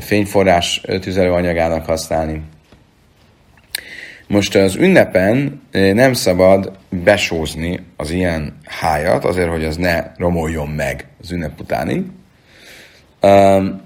[0.00, 2.42] fényforrás tüzelőanyagának használni.
[4.26, 11.06] Most az ünnepen nem szabad besózni az ilyen hájat, azért, hogy az ne romoljon meg
[11.20, 12.06] az ünnep utáni.
[13.22, 13.80] Um,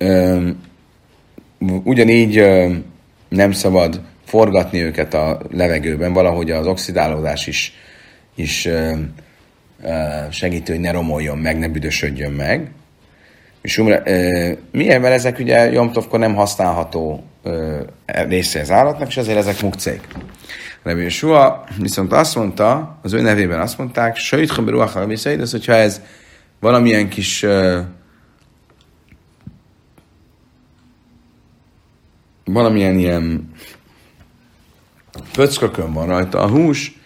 [0.00, 0.62] um,
[1.84, 2.84] ugyanígy um,
[3.28, 7.72] nem szabad forgatni őket a levegőben, valahogy az oxidálódás is,
[8.34, 8.68] is
[10.30, 12.70] segíti, hogy ne romoljon meg, ne büdösödjön meg.
[13.62, 14.02] És uh,
[14.72, 17.24] milyen, mert ezek ugye Jomtovkor nem használható
[18.04, 20.00] része az állatnak, és ezért ezek mukcék.
[20.82, 25.74] Rabbi Yeshua viszont azt mondta, az ő nevében azt mondták, Sajt Chaberuach Rabbi az hogyha
[25.74, 26.00] ez
[26.60, 27.78] valamilyen kis uh,
[32.52, 33.52] valamilyen ilyen
[35.32, 36.98] pöckökön van rajta a hús,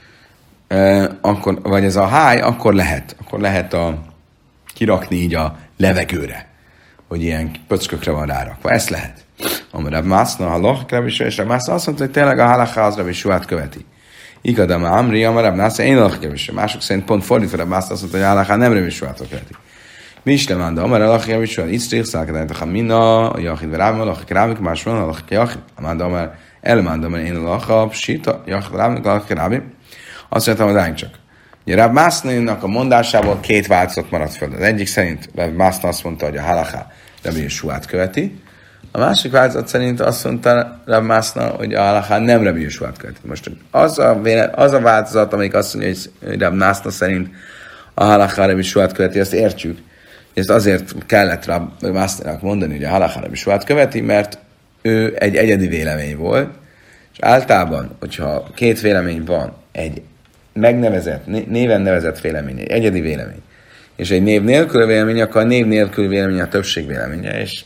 [0.71, 3.17] uh, akkor, vagy ez a háj, akkor lehet.
[3.21, 4.03] Akkor lehet a,
[4.75, 6.49] kirakni így a levegőre,
[7.09, 8.71] hogy ilyen pöckökre van rárakva.
[8.71, 9.25] Ezt lehet.
[9.71, 13.13] Amarabb Mászna, a Loch, és Rabbi Mászna azt mondta, hogy tényleg a halaká az Rabbi
[13.13, 13.85] Suát követi.
[14.41, 18.27] Igadam Amri, Amarabb Mászna, én Rabbi Mások szerint pont fordítva Rabbi Mászna azt mondta, hogy
[18.27, 19.55] a halaká nem Suát követi.
[20.23, 24.25] Mi is lemanda, Amar Alach itt strich szálkadányt a Hamina, a Jachid Verám, a Lach
[24.25, 28.71] Krámik, más van, a Lach Jachid, Amanda Amar, elmanda, mert én a Lach, Psita, Jachid
[28.71, 29.63] Verám, a Lach Krámik.
[30.29, 31.11] Azt mondtam, hogy csak.
[31.67, 34.53] Ugye Rav Másznának a mondásából két változat maradt föl.
[34.53, 38.41] Az egyik szerint Rav Mászna azt mondta, hogy a halaká Rabbi Suát követi,
[38.95, 43.19] a másik változat szerint azt mondta Rav Mászna, hogy a halachá nem Rabbi Yusufát követi.
[43.25, 44.21] Most az a,
[44.55, 45.95] az a változat, amelyik azt mondja,
[46.27, 47.29] hogy Rav Mászna szerint
[47.95, 49.79] a halachá Rabbi Yusufát követi, azt értjük.
[50.35, 54.39] Ezt azért kellett Rav Másznának mondani, hogy a halachá Rabbi Yusufát követi, mert
[54.83, 56.51] ő egy egyedi vélemény volt,
[57.13, 60.03] és általában, hogyha két vélemény van, egy
[60.53, 63.43] megnevezett, néven nevezett vélemény, egy egyedi vélemény,
[63.97, 67.65] és egy név nélkül vélemény, akkor a név nélkül vélemény a többség véleménye, és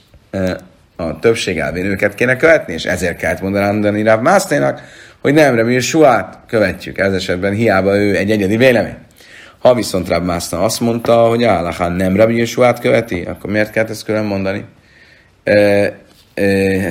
[0.96, 4.80] a többség elvén őket kéne követni, és ezért kellett mondani Rav Mászténak,
[5.20, 6.98] hogy nem Rabbi Suát követjük.
[6.98, 8.96] Ez esetben hiába ő egy egyedi vélemény.
[9.66, 13.90] Ha viszont Rav Mászna azt mondta, hogy Allahán nem Rabbi Suát követi, akkor miért kellett
[13.90, 14.64] ezt külön mondani?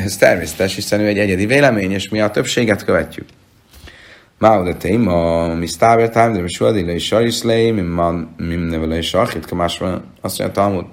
[0.04, 3.28] Ez természetes, hiszen ő egy egyedi vélemény, és mi a többséget követjük.
[4.40, 9.46] Máudateim, a mi stábertáim, de mi suadile is sariszlei, mi man, mi nevele is achit,
[9.46, 9.82] kamás
[10.22, 10.86] azt mondja, Talmud,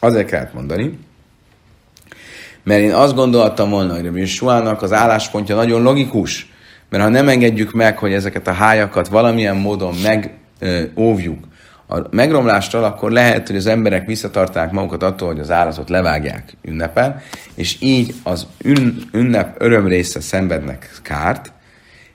[0.00, 0.98] azért kellett mondani,
[2.62, 6.52] mert én azt gondoltam volna, hogy Rabbi Suának az álláspontja nagyon logikus,
[6.90, 9.94] mert ha nem engedjük meg, hogy ezeket a hájakat valamilyen módon
[10.60, 11.44] megóvjuk
[11.88, 17.20] a megromlástól, akkor lehet, hogy az emberek visszatartják magukat attól, hogy az állatot levágják ünnepen,
[17.54, 18.46] és így az
[19.12, 21.52] ünnep öröm része szenvednek kárt,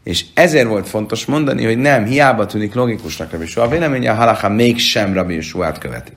[0.04, 4.16] és ezért volt fontos mondani, hogy nem, hiába tűnik logikusnak Rabbi Suá, a véleménye a
[4.16, 6.12] halaká mégsem Rabbi Suát követi.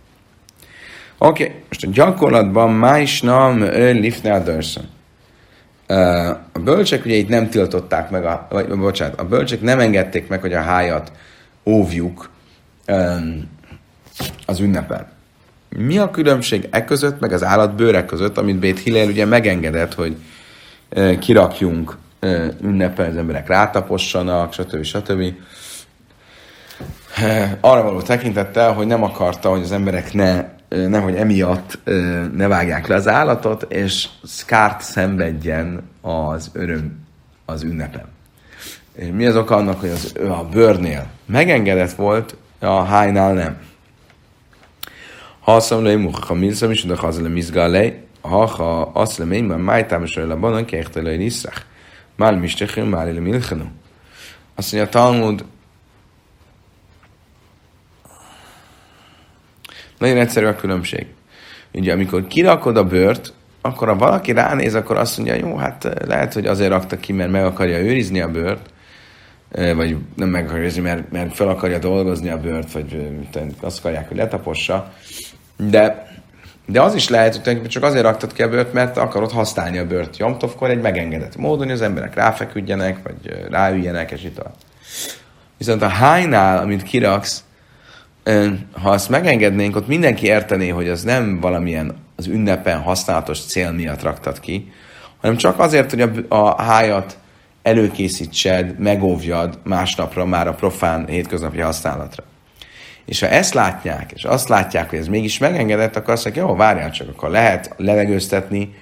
[1.18, 1.54] Oké, okay.
[1.68, 4.88] most a gyakorlatban májsnam lifne a dörszön.
[6.52, 10.40] A bölcsek ugye itt nem tiltották meg, a, vagy bocsánat, a bölcsek nem engedték meg,
[10.40, 11.12] hogy a hájat
[11.64, 12.30] óvjuk
[14.46, 15.06] az ünnepen.
[15.68, 19.94] Mi a különbség e között, meg az állat bőrek között, amit Bét Hillel ugye megengedett,
[19.94, 20.16] hogy
[20.96, 24.82] uh, kirakjunk uh, ünnepen, az emberek rátapossanak, stb.
[24.82, 25.22] stb.
[27.60, 31.78] Arra való tekintettel, hogy nem akarta, hogy az emberek ne nehogy emiatt
[32.36, 34.08] ne vágják le az állatot, és
[34.46, 37.06] kárt szenvedjen az öröm
[37.44, 38.13] az ünnepen.
[39.12, 43.62] Mi az oka annak, hogy az, a bőrnél megengedett volt, a hánynál nem.
[45.40, 49.42] Ha azt mondom, hogy ha minszem is, de hazale mizgalej, ha ha azt le még,
[49.44, 51.62] májtám is a banan, kéhtele iszach.
[52.16, 53.64] Mál mistechim, mál le milchenu.
[54.54, 55.44] Azt mondja, a Talmud,
[59.98, 61.06] Nagyon egyszerű a különbség.
[61.72, 65.92] Ugye, amikor kirakod a bőrt, akkor ha valaki ránéz, akkor azt mondja, jó, hát eh,
[66.06, 68.72] lehet, hogy azért rakta ki, mert meg akarja őrizni a bőrt,
[69.54, 73.08] vagy nem meg akarja őrizni, mert, mert fel akarja dolgozni a bőrt, vagy
[73.60, 74.92] azt akarják, hogy letapossa.
[75.56, 76.12] De,
[76.66, 79.86] de az is lehet, hogy csak azért raktad ki a bőrt, mert akarod használni a
[79.86, 84.42] bőrt Jomtovkor egy megengedett módon, hogy az emberek ráfeküdjenek, vagy ráüljenek, és itt
[85.58, 87.44] Viszont a hánynál, amit kiraksz,
[88.72, 94.02] ha azt megengednénk, ott mindenki értené, hogy az nem valamilyen az ünnepen használatos cél miatt
[94.02, 94.72] raktad ki,
[95.20, 97.18] hanem csak azért, hogy a, a hájat
[97.64, 102.24] előkészítsed, megóvjad másnapra már a profán hétköznapi használatra.
[103.04, 106.56] És ha ezt látják, és azt látják, hogy ez mégis megengedett, akkor azt mondják, jó,
[106.56, 108.74] várjál csak, akkor lehet levegőztetni,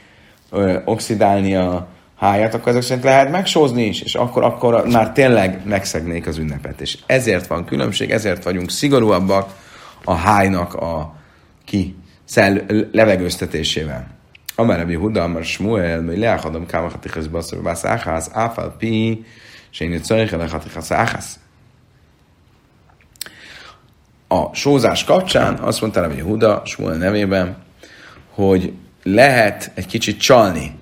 [0.84, 6.26] oxidálni a háját, akkor ezek szerint lehet megsózni is, és akkor, akkor már tényleg megszegnék
[6.26, 6.80] az ünnepet.
[6.80, 9.54] És ezért van különbség, ezért vagyunk szigorúabbak
[10.04, 11.14] a hájnak a
[11.64, 12.60] ki szell,
[12.92, 14.06] levegőztetésével.
[14.62, 19.24] Amár Rabbi Huda, Amár Shmuel, mi leachadom káma hatichas baszor bász áhász, áfal pi,
[19.70, 21.38] se én szörich ele hatichas áhász.
[24.28, 27.56] A sózás kapcsán azt mondta Rabbi Huda, Shmuel nevében,
[28.30, 28.72] hogy
[29.02, 30.78] lehet egy kicsit csalni.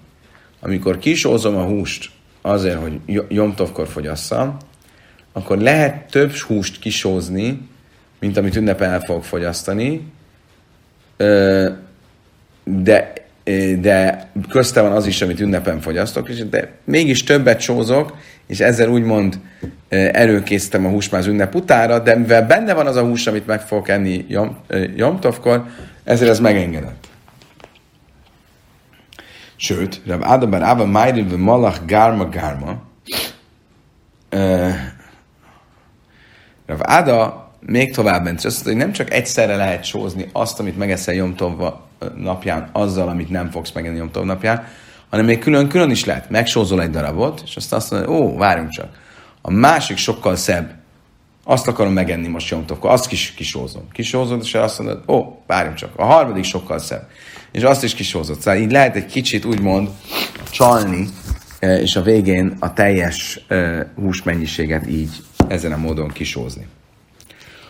[0.61, 4.57] Amikor kisózom a húst azért, hogy jomtovkor fogyasszam,
[5.33, 7.69] akkor lehet több húst kisózni,
[8.19, 10.13] mint amit ünnepen el fogok fogyasztani,
[12.65, 13.13] de,
[13.81, 18.89] de közte van az is, amit ünnepen fogyasztok, és de mégis többet sózok, és ezzel
[18.89, 19.41] úgymond
[19.89, 23.89] előkészítem a az ünnep utára, de mivel benne van az a hús, amit meg fogok
[23.89, 24.57] enni jom,
[24.97, 25.65] jomtovkor,
[26.05, 27.09] ezért ez megengedett.
[29.57, 32.83] Sőt, Rav Adabar Ava Májri Malach Gárma Gárma
[36.67, 40.79] Rav Ada még tovább ment, azt mondta, hogy nem csak egyszerre lehet sózni azt, amit
[40.79, 41.75] megeszel Jomtov
[42.17, 44.67] napján, azzal, amit nem fogsz megenni Jomtov napján,
[45.09, 46.31] hanem még külön-külön is lehet.
[46.31, 48.89] Megsózol egy darabot, és azt azt mondod, ó, várjunk csak.
[49.43, 50.79] A másik sokkal szebb.
[51.45, 53.89] Azt akarom megenni most Jomtovkor, azt kis kisózom.
[53.93, 55.91] Kisózod, és azt mondod, ó, várjunk csak.
[55.97, 57.09] A harmadik sokkal szebb.
[57.53, 58.41] És azt is kisózod.
[58.41, 59.89] Szóval így lehet egy kicsit úgymond
[60.51, 61.09] csalni,
[61.61, 63.41] és a végén a teljes
[63.95, 65.11] húsmennyiséget így
[65.49, 66.67] ezen a módon kisózni.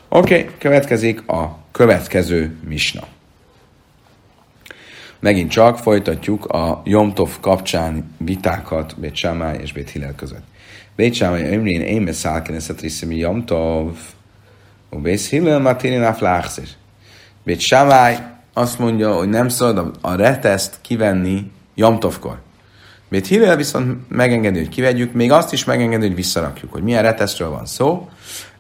[0.09, 3.03] Oké, okay, következik a következő misna.
[5.21, 10.45] Megint csak folytatjuk a Jomtov kapcsán vitákat Bét Sámály és Bét Hillel között.
[10.97, 13.97] Bét Sámály Ömrén Éme Szálkeneset Riszemi Jomtov,
[14.89, 16.69] a Bét Hillel Martinin Afláxir.
[17.43, 18.19] Bét Sámály
[18.53, 22.39] azt mondja, hogy nem szabad a reteszt kivenni Jomtovkor.
[23.09, 27.51] Bét Hillel viszont megengedi, hogy kivegyük, még azt is megengedi, hogy visszarakjuk, hogy milyen retesztről
[27.51, 28.09] van szó.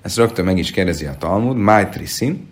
[0.02, 2.48] Ezt rögtön meg is kérdezi a Talmud, Máj Triszin,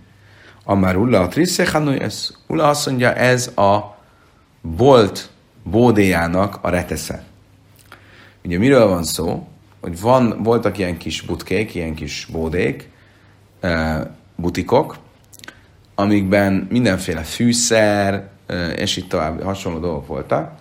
[0.64, 3.98] Amár Ulla a Trisze ez Ulla azt mondja, ez a
[4.61, 5.31] bolt
[5.62, 7.25] bódéjának a retesze.
[8.44, 9.49] Ugye miről van szó?
[9.81, 12.90] Hogy van, voltak ilyen kis butkék, ilyen kis bódék,
[14.37, 14.97] butikok,
[15.94, 18.29] amikben mindenféle fűszer,
[18.77, 20.53] és itt tovább hasonló dolgok voltak.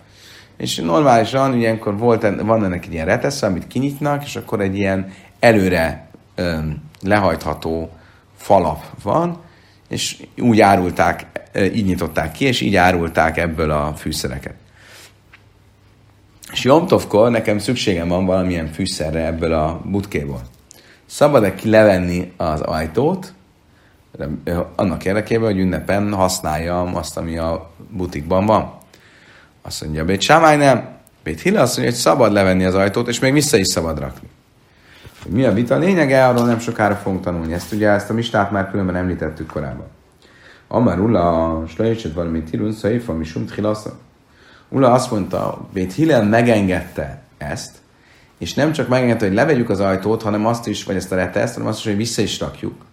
[0.56, 5.12] És normálisan ilyenkor volt, van ennek egy ilyen retesze, amit kinyitnak, és akkor egy ilyen
[5.38, 6.08] előre
[7.02, 7.90] lehajtható
[8.36, 9.40] falap van,
[9.88, 11.26] és úgy árulták,
[11.62, 14.54] így nyitották ki, és így árulták ebből a fűszereket.
[16.52, 20.40] És Jomtovkor nekem szükségem van valamilyen fűszerre ebből a butkéból.
[21.06, 23.32] Szabad-e ki levenni az ajtót,
[24.76, 28.72] annak érdekében, hogy ünnepen használjam azt, ami a butikban van.
[29.62, 30.88] Azt mondja, Bét Sámály nem.
[31.22, 34.28] Bét Hilla azt mondja, hogy szabad levenni az ajtót, és még vissza is szabad rakni.
[35.26, 37.52] Mi a vita lényege, arról nem sokára fogunk tanulni.
[37.52, 39.86] Ezt ugye ezt a mistát már különben említettük korábban.
[40.68, 43.98] Amár Ulla, slajéset valami tirun, szaifa, mi sumt hilasza.
[44.68, 47.76] Ulla azt mondta, Bét Hillel megengedte ezt,
[48.38, 51.54] és nem csak megengedte, hogy levegyük az ajtót, hanem azt is, vagy ezt a reteszt,
[51.54, 52.84] hanem azt is, hogy vissza is rakjuk.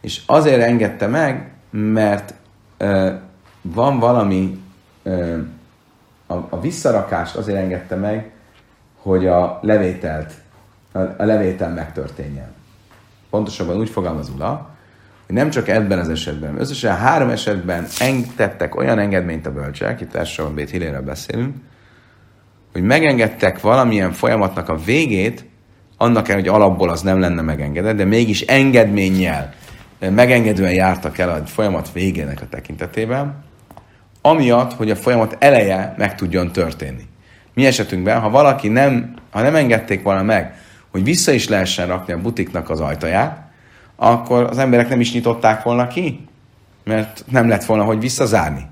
[0.00, 2.34] És azért engedte meg, mert
[2.80, 3.12] uh,
[3.62, 4.62] van valami,
[5.02, 5.38] uh,
[6.26, 8.30] a, a visszarakást azért engedte meg,
[8.96, 10.32] hogy a levételt
[10.92, 12.52] a levétel megtörténjen.
[13.30, 14.70] Pontosabban úgy fogalmaz Ula,
[15.32, 20.54] nem csak ebben az esetben, összesen három esetben engedtek olyan engedményt a bölcsek, itt elsősorban
[20.54, 21.54] Bét Hiléről beszélünk,
[22.72, 25.44] hogy megengedtek valamilyen folyamatnak a végét,
[25.96, 29.54] annak el, hogy alapból az nem lenne megengedett, de mégis engedménnyel,
[29.98, 33.44] megengedően jártak el a folyamat végének a tekintetében,
[34.22, 37.08] amiatt, hogy a folyamat eleje meg tudjon történni.
[37.54, 40.54] Mi esetünkben, ha valaki nem, ha nem engedték volna meg,
[40.90, 43.49] hogy vissza is lehessen rakni a butiknak az ajtaját,
[44.02, 46.20] akkor az emberek nem is nyitották volna ki,
[46.84, 48.66] mert nem lett volna, hogy visszazárni.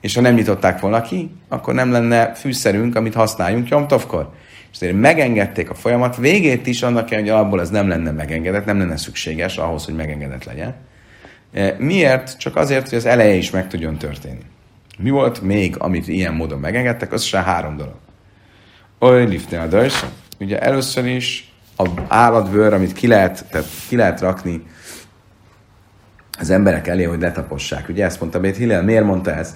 [0.00, 4.30] És ha nem nyitották volna ki, akkor nem lenne fűszerünk, amit használjunk Jomtovkor.
[4.70, 8.64] És azért megengedték a folyamat végét is, annak kell, hogy alapból ez nem lenne megengedett,
[8.64, 10.74] nem lenne szükséges ahhoz, hogy megengedett legyen.
[11.52, 12.38] E, miért?
[12.38, 14.44] Csak azért, hogy az eleje is meg tudjon történni.
[14.98, 17.12] Mi volt még, amit ilyen módon megengedtek?
[17.12, 17.96] Az három dolog.
[18.98, 19.86] Oly lifte a
[20.38, 21.49] Ugye először is
[21.82, 24.62] a állatbőr, amit ki lehet, tehát ki lehet rakni
[26.38, 27.88] az emberek elé, hogy letapossák.
[27.88, 29.54] Ugye ezt mondta Bét Hillel, miért mondta ezt?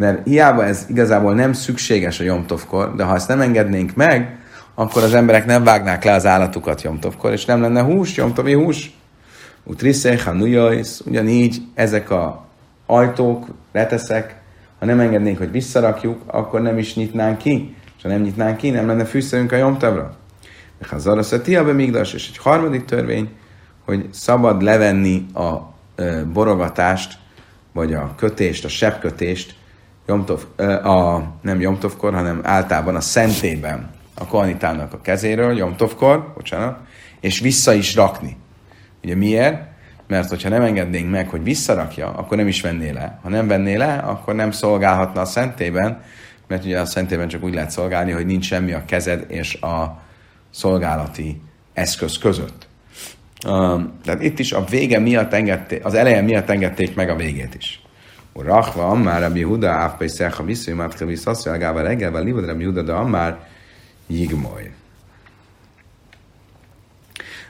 [0.00, 4.38] mert hiába ez igazából nem szükséges a Jomtovkor, de ha ezt nem engednénk meg,
[4.74, 8.98] akkor az emberek nem vágnák le az állatukat Jomtovkor, és nem lenne hús, Jomtovi hús.
[9.64, 12.44] Utriszech, Hanujajsz, ugyanígy ezek a
[12.86, 14.36] ajtók, reteszek,
[14.78, 17.74] ha nem engednénk, hogy visszarakjuk, akkor nem is nyitnánk ki.
[17.96, 20.16] És ha nem nyitnánk ki, nem lenne fűszerünk a Jomtavra.
[20.88, 23.28] Ha Zaraszati be Migdas, és egy harmadik törvény,
[23.84, 25.74] hogy szabad levenni a
[26.32, 27.18] borogatást,
[27.72, 29.54] vagy a kötést, a sebkötést,
[30.06, 30.44] Jomtov,
[30.84, 36.78] a, nem Jomtovkor, hanem általában a szentében a kohanitának a kezéről, Jomtovkor, bocsánat,
[37.20, 38.36] és vissza is rakni.
[39.04, 39.68] Ugye miért?
[40.06, 43.18] Mert hogyha nem engednénk meg, hogy visszarakja, akkor nem is venné le.
[43.22, 46.02] Ha nem venné le, akkor nem szolgálhatna a szentében,
[46.46, 50.00] mert ugye a szentében csak úgy lehet szolgálni, hogy nincs semmi a kezed és a
[50.50, 51.40] szolgálati
[51.72, 52.68] eszköz között.
[53.46, 57.54] Um, tehát itt is a vége miatt engedték, az eleje miatt engedték meg a végét
[57.54, 57.82] is.
[58.34, 62.92] Rachva, már Rabbi Huda, Áfpai Szerha, Visző, Mátkevi, Szaszja, Gáva, Reggelvel, Livod, Rabbi Huda, de
[62.92, 63.48] Ammár,
[64.06, 64.70] Jigmoly.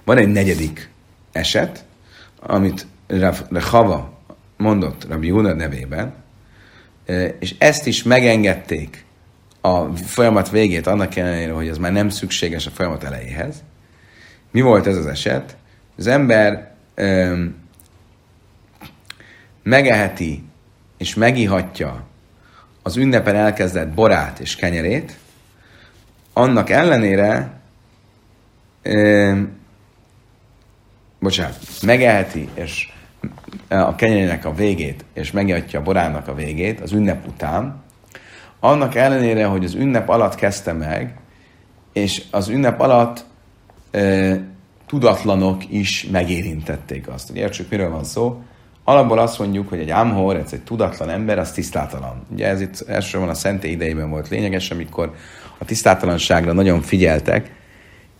[0.04, 0.90] Van egy negyedik
[1.32, 1.84] eset,
[2.40, 2.86] amit
[3.50, 4.18] Rehava
[4.56, 6.14] mondott Rabbi Huda nevében,
[7.06, 9.04] e, és ezt is megengedték
[9.60, 13.62] a folyamat végét, annak ellenére, hogy az már nem szükséges a folyamat elejéhez.
[14.50, 15.56] Mi volt ez az eset?
[15.96, 17.56] Az ember öm,
[19.62, 20.42] megeheti
[20.98, 22.06] és megihatja
[22.82, 25.18] az ünnepen elkezdett borát és kenyerét,
[26.32, 27.60] annak ellenére,
[28.82, 29.58] öm,
[31.18, 32.92] bocsánat, megeheti és
[33.68, 37.82] a kenyerének a végét, és megihatja a borának a végét az ünnep után,
[38.60, 41.18] annak ellenére, hogy az ünnep alatt kezdte meg,
[41.92, 43.24] és az ünnep alatt
[43.90, 44.40] e,
[44.86, 47.30] tudatlanok is megérintették azt.
[47.30, 48.42] Ugye értsük, miről van szó.
[48.84, 52.26] Alapból azt mondjuk, hogy egy ámhor, ez egy tudatlan ember, az tisztátalan.
[52.32, 55.14] Ugye ez itt elsősorban a szenté idejében volt lényeges, amikor
[55.58, 57.52] a tisztátalanságra nagyon figyeltek,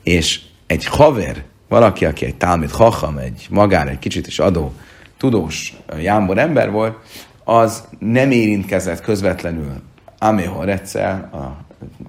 [0.03, 4.73] és egy haver, valaki, aki egy tálmit hacham, egy magár, egy kicsit is adó,
[5.17, 6.97] tudós, jámbor ember volt,
[7.45, 9.83] az nem érintkezett közvetlenül
[10.23, 11.65] Améhorecel, a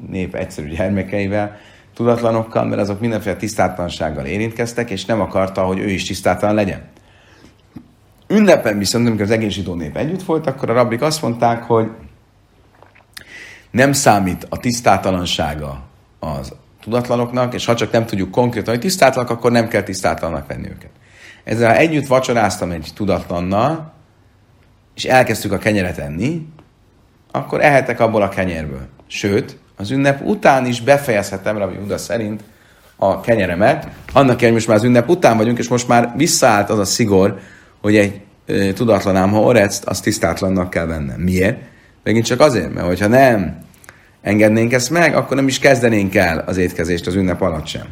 [0.10, 1.58] nép egyszerű gyermekeivel,
[1.94, 6.82] tudatlanokkal, mert azok mindenféle tisztátlansággal érintkeztek, és nem akarta, hogy ő is tisztátlan legyen.
[8.28, 11.90] Ünnepen viszont, amikor az egész zsidó nép együtt volt, akkor a rabbik azt mondták, hogy
[13.72, 15.82] nem számít a tisztátalansága
[16.20, 20.68] az tudatlanoknak, és ha csak nem tudjuk konkrétan, hogy tisztátlanak, akkor nem kell tisztátlanak venni
[20.68, 20.90] őket.
[21.44, 23.94] Ezzel együtt vacsoráztam egy tudatlannal,
[24.96, 26.48] és elkezdtük a kenyeret enni,
[27.32, 28.88] akkor ehetek abból a kenyérből.
[29.08, 32.44] Sőt, az ünnep után is befejezhetem, Rabbi Uda szerint,
[32.96, 36.80] a kenyeremet, annak hogy most már az ünnep után vagyunk, és most már visszaállt az
[36.80, 37.40] a szigor,
[37.82, 41.20] hogy egy e, tudatlan ám, ha orezt, azt tisztátlannak kell vennem.
[41.20, 41.60] Miért?
[42.04, 43.58] Megint csak azért, mert hogyha nem
[44.22, 47.86] engednénk ezt meg, akkor nem is kezdenénk el az étkezést az ünnep alatt sem.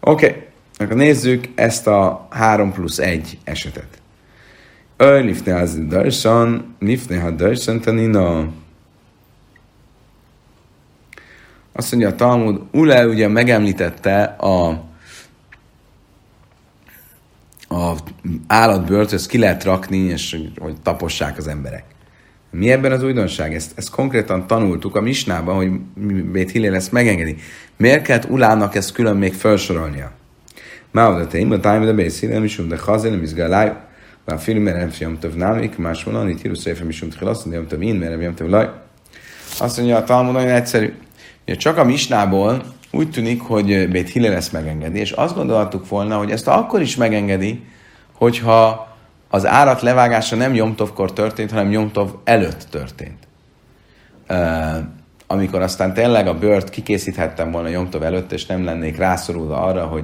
[0.00, 0.42] Oké, okay.
[0.78, 3.88] akkor nézzük ezt a 3 plusz 1 esetet.
[4.96, 8.48] Az darsan, lifne ha darsan tanina.
[11.72, 14.68] Azt mondja a Talmud, Ule ugye megemlítette a,
[17.68, 17.94] a
[18.46, 21.84] állatbőrt, ezt ki lehet rakni, és hogy tapossák az emberek.
[22.50, 23.54] Mi ebben az újdonság?
[23.54, 25.70] Ezt, ezt konkrétan tanultuk a Misnában, hogy
[26.22, 27.36] Bét Hillel ezt megengedi.
[27.76, 30.12] Miért kellett Ulának ezt külön még felsorolnia?
[30.90, 33.72] Máudateim, a tájmid a Bét Hillel, misum de chazél, mizgaláj,
[34.27, 38.21] ואפילו מרב יום טוב נמי, כמה שמונה, נתירו ספר משום תחילת, יום טוב אין, מרב
[38.21, 38.65] יום טוב laj.
[39.59, 40.93] Azt mondja, a Talmud nagyon egyszerű.
[41.47, 46.17] Ugye csak a Misnából úgy tűnik, hogy Bét Hillel ezt megengedi, és azt gondoltuk volna,
[46.17, 47.63] hogy ezt akkor is megengedi,
[48.13, 48.87] hogyha
[49.29, 53.27] az állat levágása nem Jomtovkor történt, hanem Jomtov előtt történt.
[54.29, 54.37] Uh,
[55.27, 60.03] amikor aztán tényleg a bört kikészíthettem volna Jomtov előtt, és nem lennék rászorulva arra, hogy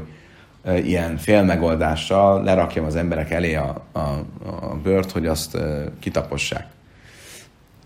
[0.65, 3.99] ilyen félmegoldással lerakjam az emberek elé a, a,
[4.61, 5.59] a bört, hogy azt
[6.01, 6.67] kitapossák.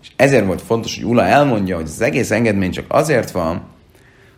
[0.01, 3.61] És ezért volt fontos, hogy Ula elmondja, hogy az egész engedmény csak azért van,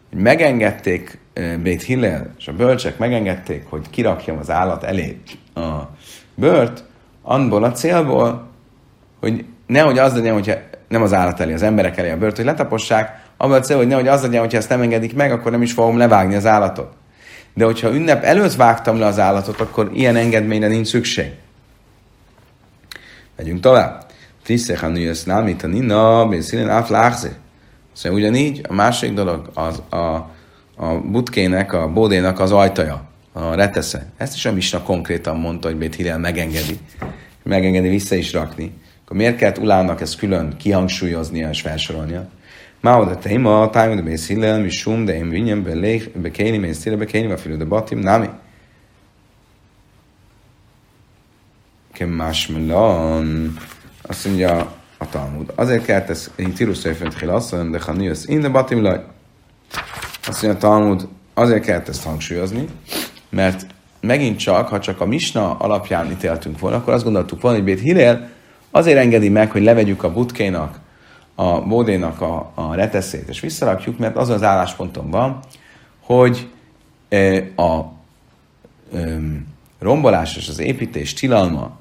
[0.10, 1.20] hogy megengedték
[1.62, 5.22] Bét Hillel, és a bölcsek megengedték, hogy kirakjam az állat elé
[5.56, 5.82] a
[6.36, 6.84] bört,
[7.22, 8.48] abból a célból,
[9.20, 10.56] hogy nehogy az legyen, hogyha
[10.88, 13.88] nem az állat elé, az emberek elé a bört, hogy letapossák, abból a cél, hogy
[13.88, 16.94] nehogy az legyen, hogyha ezt nem engedik meg, akkor nem is fogom levágni az állatot.
[17.58, 21.32] De hogyha ünnep előtt vágtam le az állatot, akkor ilyen engedményre nincs szükség.
[23.36, 24.06] Megyünk tovább.
[24.44, 27.30] Tisztechan jössz námi tanina, bészínen áfláxé.
[27.94, 30.16] Szóval ugyanígy a másik dolog az a,
[30.76, 33.04] a butkének, a bódénak az ajtaja,
[33.34, 34.12] a retesze.
[34.18, 36.80] Ezt is a Misna konkrétan mondta, hogy Bét Hillel megengedi.
[37.44, 38.74] Megengedi vissza is rakni.
[39.04, 42.28] akkor miért kellett Ulának ezt külön kihangsúlyoznia és felsorolnia?
[42.88, 45.64] Ma oda téma, tájma de bész hillel, mi sum, de én vinyem,
[46.14, 48.30] bekéni, mész tire, bekéni, vagy fülő, de batim, nami.
[51.94, 53.58] Kemás melon.
[54.02, 55.52] Azt mondja a Talmud.
[55.56, 59.04] Azért kellett ez, hogy Tirus Szöjfönt Hilasszon, de ha nősz, én de batim laj.
[60.28, 62.68] Azt mondja a Talmud, azért kellett ezt hangsúlyozni,
[63.30, 63.66] mert
[64.00, 67.80] megint csak, ha csak a Misna alapján ítéltünk volna, akkor azt gondoltuk volna, hogy Bét
[67.80, 68.30] Hillel
[68.72, 70.86] azért engedi meg, hogy levegyük a butkénak,
[71.40, 75.40] a bódénak a, a reteszét, és visszarakjuk, mert az az állásponton van,
[76.00, 76.48] hogy
[77.10, 77.92] e, a
[78.94, 79.18] e,
[79.80, 81.78] rombolás és az építés tilalma,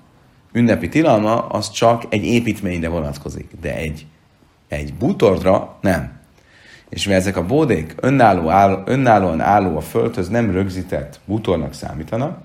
[0.53, 4.07] ünnepi tilalma, az csak egy építményre vonatkozik, de egy,
[4.69, 6.19] egy bútordra nem.
[6.89, 12.39] És mivel ezek a bódék önálló, áll, önállóan álló a földhöz nem rögzített bútornak számítanak,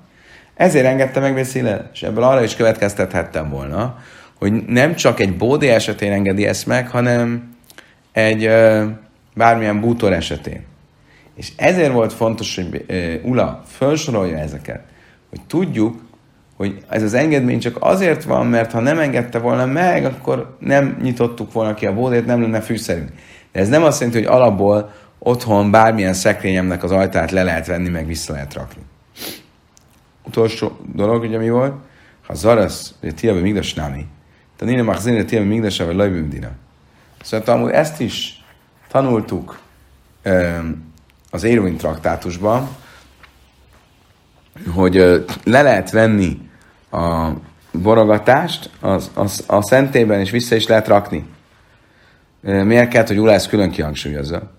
[0.54, 3.98] ezért engedte meg Vészile, és ebből arra is következtethettem volna,
[4.42, 7.54] hogy nem csak egy bódé esetén engedi ezt meg, hanem
[8.12, 8.86] egy ö,
[9.36, 10.64] bármilyen bútor esetén.
[11.36, 14.82] És ezért volt fontos, hogy ö, Ula felsorolja ezeket,
[15.30, 16.02] hogy tudjuk,
[16.58, 20.98] hogy ez az engedmény csak azért van, mert ha nem engedte volna meg, akkor nem
[21.02, 23.10] nyitottuk volna ki a bódét, nem lenne fűszerünk.
[23.52, 27.90] De ez nem azt jelenti, hogy alapból otthon bármilyen szekrényemnek az ajtát le lehet venni,
[27.90, 28.82] meg vissza lehet rakni.
[30.24, 31.74] Utolsó dolog, ugye mi volt?
[32.28, 34.06] Ha zarasz, hogy tiabe migdas nami,
[34.62, 36.50] Tanina Machzine Tiem Migdasa, vagy Lajbi dina.
[37.22, 38.44] Szóval amúgy ezt is
[38.88, 39.60] tanultuk
[41.32, 42.70] az Érvin traktátusban,
[44.74, 44.96] hogy
[45.44, 46.50] le lehet venni
[46.92, 47.30] a
[47.72, 51.26] borogatást az, az, a szentében, és vissza is lehet rakni.
[52.42, 54.52] Miért kell, hogy Ula ezt külön kihangsúlyozza?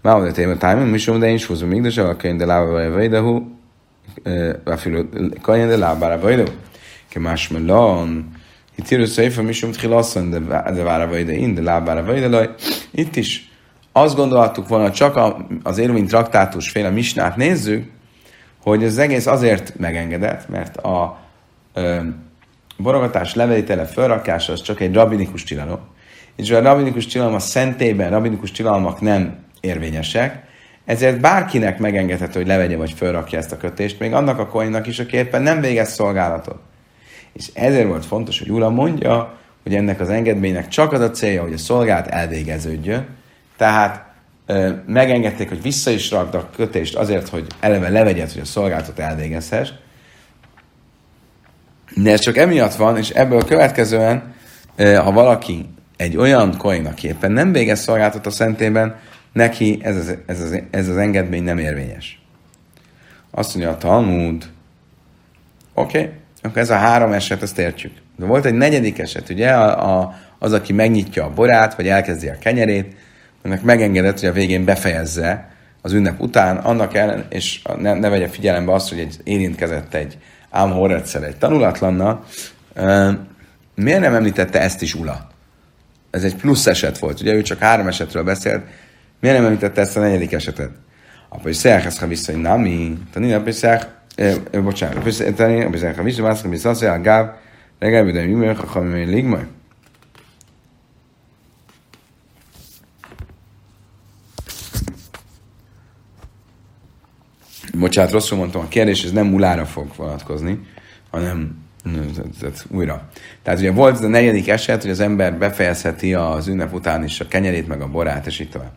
[0.00, 2.44] Már oda téma tájban, mi de én is húzom még, de se a könyv de
[2.44, 3.58] lábára vagy, de hú,
[4.64, 5.08] a fülő,
[5.42, 6.52] könyv de lábára vagy,
[7.14, 8.33] de melon,
[8.74, 12.54] itt írő széfe, misum tchilasszon, de vára vagy ide, de lábára vagy ide,
[12.90, 13.52] Itt is
[13.92, 17.90] azt gondoltuk volna, csak az élmény traktátus a misnát nézzük,
[18.62, 21.18] hogy az egész azért megengedett, mert a
[21.74, 22.00] ö,
[22.76, 25.80] borogatás levelitele felrakása az csak egy rabinikus tilalom,
[26.36, 30.42] és a rabinikus tilalom a szentében rabinikus tilalmak nem érvényesek,
[30.84, 34.98] ezért bárkinek megengedhető, hogy levegye vagy felrakja ezt a kötést, még annak a koinnak is,
[34.98, 36.58] aki éppen nem végez szolgálatot.
[37.34, 41.42] És ezért volt fontos, hogy Ura mondja, hogy ennek az engedménynek csak az a célja,
[41.42, 43.06] hogy a szolgálat elvégeződjön,
[43.56, 44.12] tehát
[44.46, 48.98] ö, megengedték, hogy vissza is rakd a kötést azért, hogy eleve levegyed, hogy a szolgálatot
[48.98, 49.70] elvégezhess,
[51.94, 54.34] de ez csak emiatt van, és ebből következően,
[54.76, 58.96] ha valaki egy olyan koin, éppen nem végez szolgáltat a szentében,
[59.32, 62.22] neki ez az, ez, az, ez az engedmény nem érvényes.
[63.30, 64.44] Azt mondja a Talmud,
[65.74, 66.12] oké, okay,
[66.44, 67.92] akkor ez a három eset, ezt értjük.
[68.16, 72.28] De volt egy negyedik eset, ugye, a, a, az, aki megnyitja a borát, vagy elkezdi
[72.28, 72.96] a kenyerét,
[73.42, 75.48] annak megengedett, hogy a végén befejezze
[75.82, 80.18] az ünnep után, annak ellen, és ne, ne vegye figyelembe azt, hogy egy érintkezett egy
[80.50, 82.24] ámhorretszer egy tanulatlannal,
[83.74, 85.28] miért nem említette ezt is Ula?
[86.10, 88.62] Ez egy plusz eset volt, ugye ő csak három esetről beszélt,
[89.20, 90.70] miért nem említette ezt a negyedik esetet?
[91.28, 93.86] A Pesach, ez ha vissza, hogy nami, tani a Pesach,
[94.62, 97.30] bocsánat, a Pesach, ha vissza, ha vissza, azt mondja, Gáv,
[97.78, 99.46] legalább, de mi ha ha mi ligmaj.
[107.78, 110.66] Bocsánat, rosszul mondtam a kérdés, ez nem mulára fog vonatkozni,
[111.10, 111.62] hanem
[112.40, 113.08] tehát újra.
[113.42, 117.28] Tehát ugye volt a negyedik eset, hogy az ember befejezheti az ünnep után is a
[117.28, 118.72] kenyerét, meg a borát, és így tovább.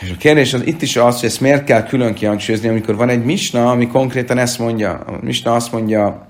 [0.00, 3.08] És a kérdés az itt is az, hogy ezt miért kell külön kihangsúlyozni, amikor van
[3.08, 4.92] egy misna, ami konkrétan ezt mondja.
[4.92, 6.26] A misna azt mondja,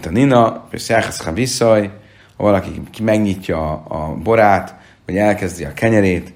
[0.00, 1.90] Tanina, Pesachas Haviszaj,
[2.36, 4.74] ha valaki megnyitja a borát,
[5.06, 6.32] vagy elkezdi a kenyerét,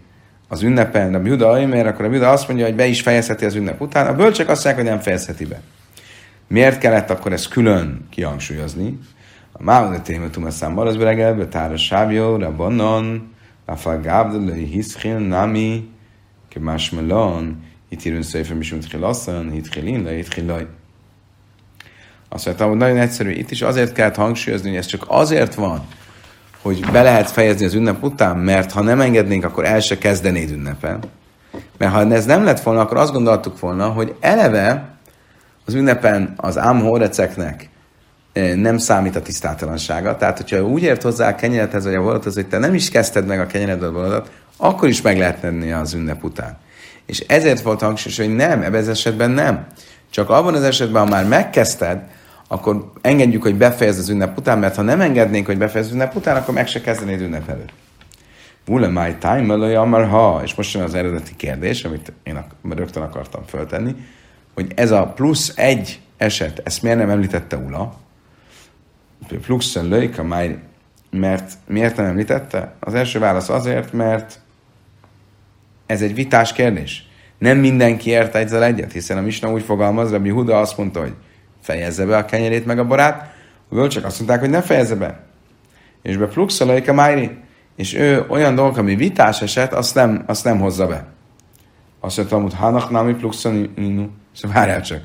[0.49, 3.55] az ünnepen, a Juda mert akkor a Juda azt mondja, hogy be is fejezheti az
[3.55, 5.61] ünnep után, a bölcsek azt mondják, hogy nem fejezheti be.
[6.49, 8.99] Miért kellett akkor ezt külön kihangsúlyozni?
[9.53, 13.33] A Máude tématum a számban az sávjó, rabbanon,
[13.65, 13.77] a
[14.71, 15.92] hiszchil, nami,
[18.21, 20.67] szépen is, mint hilasszan, hitkilin, le hitkilaj.
[22.29, 25.87] Azt mondtam, hogy nagyon egyszerű, itt is azért kellett hangsúlyozni, hogy ez csak azért van,
[26.63, 30.51] hogy be lehet fejezni az ünnep után, mert ha nem engednénk, akkor el se kezdenéd
[30.51, 30.99] ünnepen.
[31.79, 34.89] Mert ha ez nem lett volna, akkor azt gondoltuk volna, hogy eleve
[35.65, 37.69] az ünnepen az ámhoreceknek
[38.33, 40.17] eh, nem számít a tisztátalansága.
[40.17, 43.27] Tehát, hogyha úgy ért hozzá a kenyeredhez, vagy a volathoz, hogy te nem is kezdted
[43.27, 44.25] meg a kenyereddel a
[44.57, 46.59] akkor is meg lehet tenni az ünnep után.
[47.07, 49.67] És ezért volt hangsúlyos, hogy nem, ebben az esetben nem.
[50.11, 51.99] Csak abban az esetben, ha már megkezdted,
[52.49, 56.17] akkor engedjük, hogy befejezd az ünnep után, mert ha nem engednénk, hogy befejezd az ünnep
[56.17, 57.73] után, akkor meg se kezdenéd ünnep előtt.
[58.65, 63.43] Vule my time, már ha, és most jön az eredeti kérdés, amit én rögtön akartam
[63.47, 63.95] föltenni,
[64.55, 67.95] hogy ez a plusz egy eset, ezt miért nem említette Ula?
[69.43, 70.23] Pluszön lőjka
[71.11, 72.75] mert miért nem említette?
[72.81, 74.41] Az első válasz azért, mert
[75.87, 77.07] ez egy vitás kérdés.
[77.39, 81.15] Nem mindenki érte ezzel egyet, hiszen a Misna úgy fogalmaz, Rabbi Huda azt mondta, hogy
[81.61, 83.35] fejezze be a kenyerét meg a borát,
[83.71, 85.21] a bölcsök azt mondták, hogy ne fejezze be.
[86.03, 87.31] És be pluxolajka májri,
[87.77, 91.07] és ő olyan dolgok, ami vitás eset, azt nem, azt nem hozza be.
[92.01, 95.01] Azt mondta, hogy Hanach nami pluxoninu, szóval várjál csak.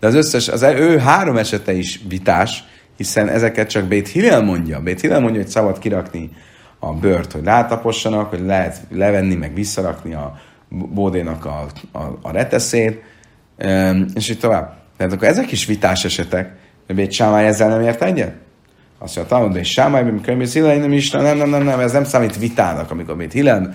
[0.00, 2.64] De az összes, az ő három esete is vitás,
[2.96, 4.80] hiszen ezeket csak Bét Hillel mondja.
[4.80, 6.30] Bét Hillel mondja, hogy szabad kirakni
[6.78, 13.02] a bört, hogy látapossanak, hogy lehet levenni, meg visszarakni a bódénak a, a, a reteszét,
[14.14, 14.76] és így tovább.
[14.96, 16.56] Tehát akkor ezek is vitás esetek,
[16.86, 18.34] hogy Bét Sámály ezzel nem ért egyet?
[18.98, 21.92] Azt mondja, Talmud, és Sámály, amikor Bét Hillel, nem is, nem, nem, nem, nem, ez
[21.92, 23.74] nem számít vitának, amikor Bét Hillel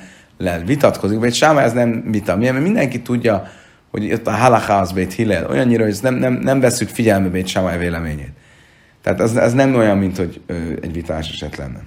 [0.65, 2.37] vitatkozik, Bét Sámály, ez nem vita.
[2.37, 3.47] Mert mindenki tudja,
[3.91, 7.47] hogy ott a halaká az Bét Hillel, olyannyira, hogy nem, nem, nem veszük figyelme Bét
[7.47, 8.31] Sámály véleményét.
[9.01, 11.79] Tehát az, az nem olyan, mint hogy ö, egy vitás eset lenne.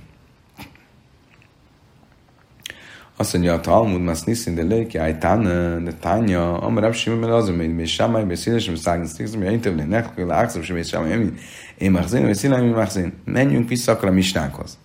[3.19, 5.43] Azt mondja a Talmud, mas niszin de lőki, áj tán,
[5.85, 9.53] de tánya, amar sem, mert az, hogy még sámály, még színes, sem szágni, színes, hogy
[9.53, 11.39] én többé, ne, hogy lákszom, sem, és sámály, én,
[11.79, 13.13] én machzén, vagy színem, én machzén.
[13.25, 14.79] Menjünk vissza akkor a misnánkhoz.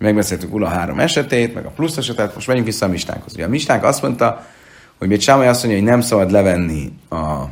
[0.00, 3.34] Megbeszéltük Ula három esetét, meg a plusz esetet, most menjünk vissza a misnánkhoz.
[3.34, 4.46] Ugye a misnánk azt mondta,
[4.98, 7.44] hogy még Sámály azt mondja, hogy nem szabad levenni a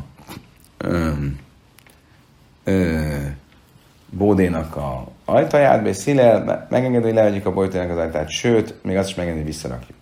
[0.79, 1.11] ö,
[2.65, 3.01] ö,
[4.11, 9.09] bódénak a ajtaját, és Szilel megengedi, hogy levegyük a bódénak az ajtaját, sőt, még azt
[9.09, 9.99] is megengedi, hogy visszarakjuk.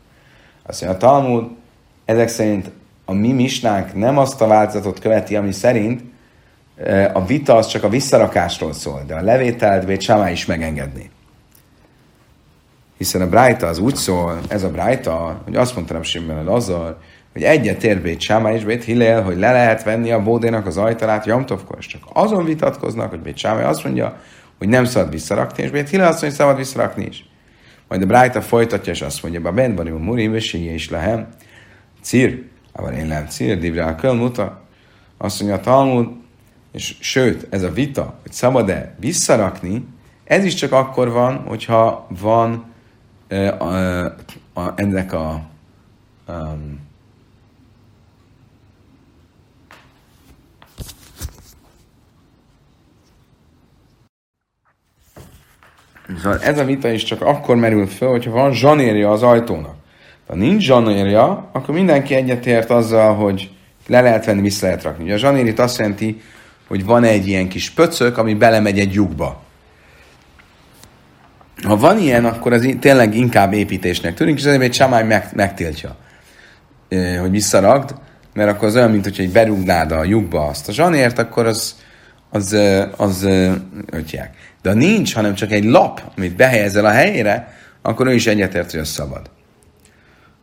[0.63, 1.51] Azt mondja, a Talmud
[2.05, 2.71] ezek szerint
[3.05, 6.03] a mi misnánk nem azt a változatot követi, ami szerint
[7.13, 11.11] a vita az csak a visszarakásról szól, de a levételt Bét Sámá is megengedni.
[12.97, 17.01] Hiszen a Brájta az úgy szól, ez a Brájta, hogy azt mondta nem Simben azzal,
[17.33, 20.77] hogy egyet ér Bét Sámá és Bét Hillel, hogy le lehet venni a bódénak az
[20.77, 24.21] ajtalát Jamtovkor, és csak azon vitatkoznak, hogy Bét Sámá azt mondja,
[24.63, 27.27] hogy nem szabad visszarakni, és Bét Hillel azt mondja, hogy szabad visszarakni is.
[27.89, 31.29] Majd a Brájta folytatja, és azt mondja, a ben van a murim, és is lehem,
[32.03, 34.63] cír, aber én nem cír, divre a muta,
[35.17, 36.09] azt mondja a Talmud,
[36.73, 39.87] és sőt, ez a vita, hogy szabad-e visszarakni,
[40.25, 42.65] ez is csak akkor van, hogyha van
[43.31, 44.05] uh, a,
[44.53, 45.43] a, ennek a
[46.29, 46.81] um,
[56.23, 59.75] Szóval ez a vita is csak akkor merül fel, hogyha van zsanérja az ajtónak.
[60.29, 63.51] Ha nincs zsanérja, akkor mindenki egyetért azzal, hogy
[63.87, 65.05] le lehet venni, vissza lehet rakni.
[65.05, 66.21] Ugye a zsanérit azt jelenti,
[66.69, 69.43] hogy van egy ilyen kis pöcök, ami belemegy egy lyukba.
[71.63, 75.97] Ha van ilyen, akkor ez tényleg inkább építésnek tűnik, és ezért egy samály meg, megtiltja,
[77.21, 77.95] hogy visszaragd,
[78.35, 81.77] mert akkor az olyan, mint hogy egy berúgnád a lyukba azt a zsanért, akkor az,
[82.31, 82.53] az,
[82.97, 83.29] az, az
[83.91, 84.35] ötják.
[84.63, 88.81] De nincs, hanem csak egy lap, amit behelyezel a helyére, akkor ő is egyetért, hogy
[88.81, 89.31] az szabad.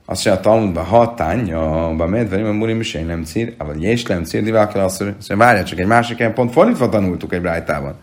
[0.05, 4.03] Azt mondja a Talmudban, ha tánya, ba medveri, a murim is nem cír, vagy és
[4.03, 7.41] nem cír, divel kell azt mondja, várjál csak egy másik ilyen pont fordítva tanultuk egy
[7.41, 7.95] brájtában,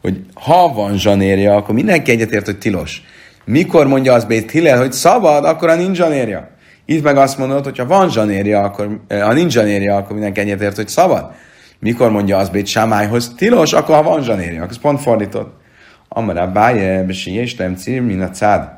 [0.00, 3.02] hogy ha van zsanérja, akkor mindenki egyetért, hogy tilos.
[3.44, 6.48] Mikor mondja az Bét Hillel, hogy szabad, akkor a nincs zsanérja.
[6.84, 10.40] Itt meg azt mondod, hogy ha van zsanérja, akkor, eh, ha nincs zsanérja, akkor mindenki
[10.40, 11.32] egyetért, hogy szabad.
[11.78, 15.62] Mikor mondja az Bét Sámályhoz, tilos, akkor ha van zsanérja, akkor pont fordított.
[16.08, 18.68] Amara báje, besi és nem cír, min a cád.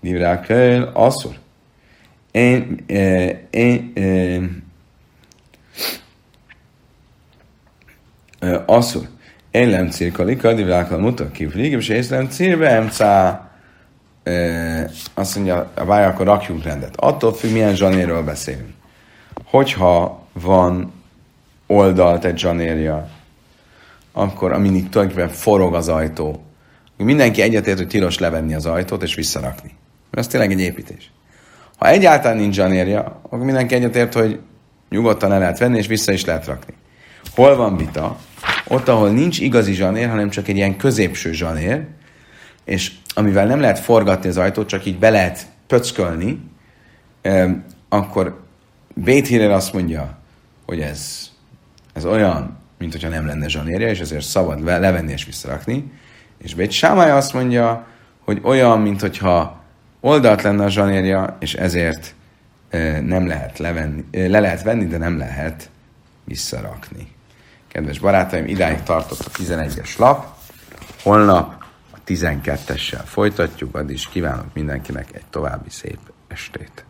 [0.00, 1.34] Divrá köl, asszur.
[2.30, 2.84] Én,
[3.50, 3.92] én,
[8.66, 9.08] asszur.
[9.50, 13.50] Én nem cirkalika, divrákkal mutat ki, és és nem círbe, emcá.
[15.14, 16.96] Azt mondja, a báj, akkor rakjunk rendet.
[16.96, 18.72] Attól függ, milyen zsanéről beszélünk.
[19.44, 20.92] Hogyha van
[21.70, 23.08] oldalt egy zsanérja,
[24.12, 26.44] akkor aminik tulajdonképpen forog az ajtó,
[26.96, 29.74] mindenki egyetért, hogy tilos levenni az ajtót és visszarakni.
[30.10, 31.10] Mert ez tényleg egy építés.
[31.76, 34.40] Ha egyáltalán nincs zsanérja, akkor mindenki egyetért, hogy
[34.88, 36.74] nyugodtan el lehet venni, és vissza is lehet rakni.
[37.34, 38.16] Hol van vita?
[38.68, 41.84] Ott, ahol nincs igazi zsanér, hanem csak egy ilyen középső zsanér,
[42.64, 46.40] és amivel nem lehet forgatni az ajtót, csak így be lehet pöckölni,
[47.88, 48.40] akkor
[48.94, 50.18] Béthírer azt mondja,
[50.66, 51.29] hogy ez,
[51.92, 55.92] ez olyan, mint hogyha nem lenne zsanérja, és ezért szabad levenni és visszarakni.
[56.38, 57.86] És Bét Sámály azt mondja,
[58.24, 59.62] hogy olyan, mint hogyha
[60.00, 62.14] oldalt lenne a zsanérja, és ezért
[63.02, 65.70] nem lehet levenni, le lehet venni, de nem lehet
[66.24, 67.12] visszarakni.
[67.68, 70.26] Kedves barátaim, idáig tartott a 11-es lap.
[71.02, 76.84] Holnap a 12-essel folytatjuk, addig is kívánok mindenkinek egy további szép estét.